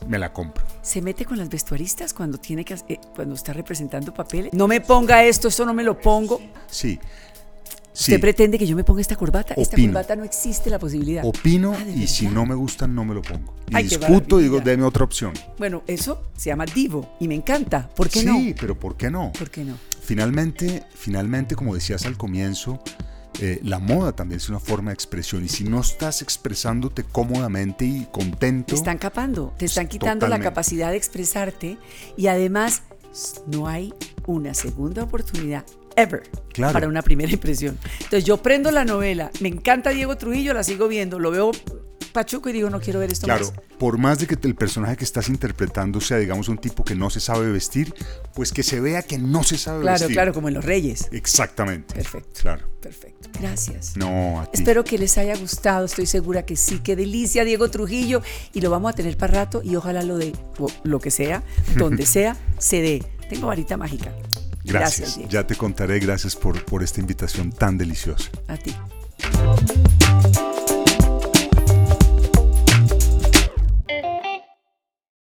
me 0.07 0.17
la 0.17 0.31
compro. 0.31 0.63
¿Se 0.81 1.01
mete 1.01 1.25
con 1.25 1.37
las 1.37 1.49
vestuaristas 1.49 2.13
cuando 2.13 2.37
tiene 2.37 2.63
que 2.63 2.73
eh, 2.87 2.99
cuando 3.15 3.35
está 3.35 3.51
representando 3.51 4.13
papeles? 4.13 4.53
No 4.53 4.67
me 4.67 4.79
ponga 4.79 5.23
esto, 5.25 5.49
esto 5.49 5.65
no 5.65 5.73
me 5.73 5.83
lo 5.83 5.99
pongo. 5.99 6.39
Sí. 6.67 6.99
Usted 7.93 8.19
pretende 8.19 8.57
que 8.57 8.65
yo 8.65 8.75
me 8.75 8.83
ponga 8.83 9.01
esta 9.01 9.15
corbata. 9.15 9.53
Esta 9.55 9.75
corbata 9.75 10.15
no 10.15 10.23
existe 10.23 10.69
la 10.69 10.79
posibilidad. 10.79 11.25
Opino 11.25 11.73
ah, 11.73 11.83
y 11.83 12.07
si 12.07 12.27
no 12.27 12.45
me 12.45 12.55
gusta 12.55 12.87
no 12.87 13.03
me 13.03 13.13
lo 13.13 13.21
pongo. 13.21 13.55
Y 13.69 13.83
discuto 13.83 14.39
y 14.39 14.43
digo, 14.43 14.61
deme 14.61 14.83
otra 14.83 15.03
opción. 15.03 15.33
Bueno, 15.57 15.83
eso 15.87 16.23
se 16.37 16.49
llama 16.49 16.65
divo 16.65 17.15
y 17.19 17.27
me 17.27 17.35
encanta. 17.35 17.89
¿Por 17.95 18.09
qué 18.09 18.21
sí, 18.21 18.25
no? 18.25 18.37
Sí, 18.37 18.55
pero 18.59 18.79
¿por 18.79 18.95
qué 18.95 19.11
no? 19.11 19.31
¿Por 19.37 19.49
qué 19.49 19.63
no? 19.63 19.77
Finalmente, 20.01 20.83
finalmente, 20.93 21.55
como 21.55 21.75
decías 21.75 22.05
al 22.05 22.17
comienzo, 22.17 22.81
eh, 23.41 23.59
la 23.63 23.79
moda 23.79 24.13
también 24.13 24.37
es 24.37 24.49
una 24.49 24.59
forma 24.59 24.91
de 24.91 24.95
expresión 24.95 25.45
y 25.45 25.49
si 25.49 25.63
no 25.63 25.79
estás 25.79 26.21
expresándote 26.21 27.03
cómodamente 27.03 27.85
y 27.85 28.07
contento... 28.11 28.73
Te 28.73 28.75
están 28.75 28.97
capando, 28.97 29.53
te 29.57 29.65
están 29.65 29.87
quitando 29.87 30.27
la 30.27 30.39
capacidad 30.39 30.91
de 30.91 30.97
expresarte 30.97 31.77
y 32.17 32.27
además 32.27 32.83
no 33.47 33.67
hay 33.67 33.93
una 34.25 34.53
segunda 34.53 35.03
oportunidad 35.03 35.63
ever 36.01 36.23
para 36.71 36.87
una 36.87 37.01
primera 37.01 37.31
impresión. 37.31 37.77
Entonces 37.93 38.25
yo 38.25 38.37
prendo 38.37 38.71
la 38.71 38.85
novela, 38.85 39.31
me 39.39 39.49
encanta 39.49 39.91
Diego 39.91 40.17
Trujillo, 40.17 40.53
la 40.53 40.63
sigo 40.63 40.87
viendo, 40.87 41.19
lo 41.19 41.31
veo 41.31 41.51
Pachuco 42.11 42.49
y 42.49 42.53
digo, 42.53 42.69
no 42.69 42.79
quiero 42.79 42.99
ver 42.99 43.11
esto 43.11 43.25
claro, 43.25 43.51
por 43.77 43.97
más 43.97 44.19
de 44.19 44.27
que 44.27 44.35
el 44.41 44.55
personaje 44.55 44.97
que 44.97 45.03
estás 45.03 45.29
interpretando 45.29 46.01
sea, 46.01 46.17
digamos, 46.17 46.49
un 46.49 46.57
tipo 46.57 46.83
que 46.83 46.95
no 46.95 47.09
se 47.09 47.19
sabe 47.19 47.51
vestir, 47.51 47.93
pues 48.33 48.51
que 48.51 48.63
se 48.63 48.79
vea 48.79 49.03
que 49.03 49.17
no 49.17 49.43
se 49.43 49.57
sabe 49.57 49.83
vestir. 49.83 49.97
Claro, 49.97 50.13
claro, 50.13 50.33
como 50.33 50.47
en 50.47 50.55
Los 50.55 50.65
Reyes. 50.65 51.07
Exactamente. 51.11 51.93
Perfecto. 51.93 52.41
Claro. 52.41 52.67
Perfecto. 52.81 53.29
Gracias. 53.39 53.95
No, 53.95 54.41
a 54.41 54.45
ti. 54.45 54.59
Espero 54.59 54.83
que 54.83 54.97
les 54.97 55.17
haya 55.17 55.35
gustado, 55.37 55.85
estoy 55.85 56.05
segura 56.05 56.45
que 56.45 56.55
sí. 56.55 56.79
Qué 56.79 56.95
delicia, 56.95 57.43
Diego 57.43 57.69
Trujillo. 57.69 58.21
Y 58.53 58.61
lo 58.61 58.69
vamos 58.69 58.91
a 58.91 58.95
tener 58.95 59.17
para 59.17 59.33
rato 59.33 59.61
y 59.63 59.75
ojalá 59.75 60.03
lo 60.03 60.17
de 60.17 60.33
lo 60.83 60.99
que 60.99 61.11
sea, 61.11 61.43
donde 61.75 62.05
sea, 62.07 62.35
se 62.57 62.81
dé. 62.81 63.05
Tengo 63.29 63.47
varita 63.47 63.77
mágica. 63.77 64.11
Gracias. 64.63 65.19
ya 65.29 65.45
te 65.45 65.55
contaré. 65.55 65.99
Gracias 65.99 66.35
por, 66.35 66.63
por 66.65 66.83
esta 66.83 66.99
invitación 66.99 67.51
tan 67.51 67.77
deliciosa. 67.77 68.29
A 68.47 68.57
ti. 68.57 68.75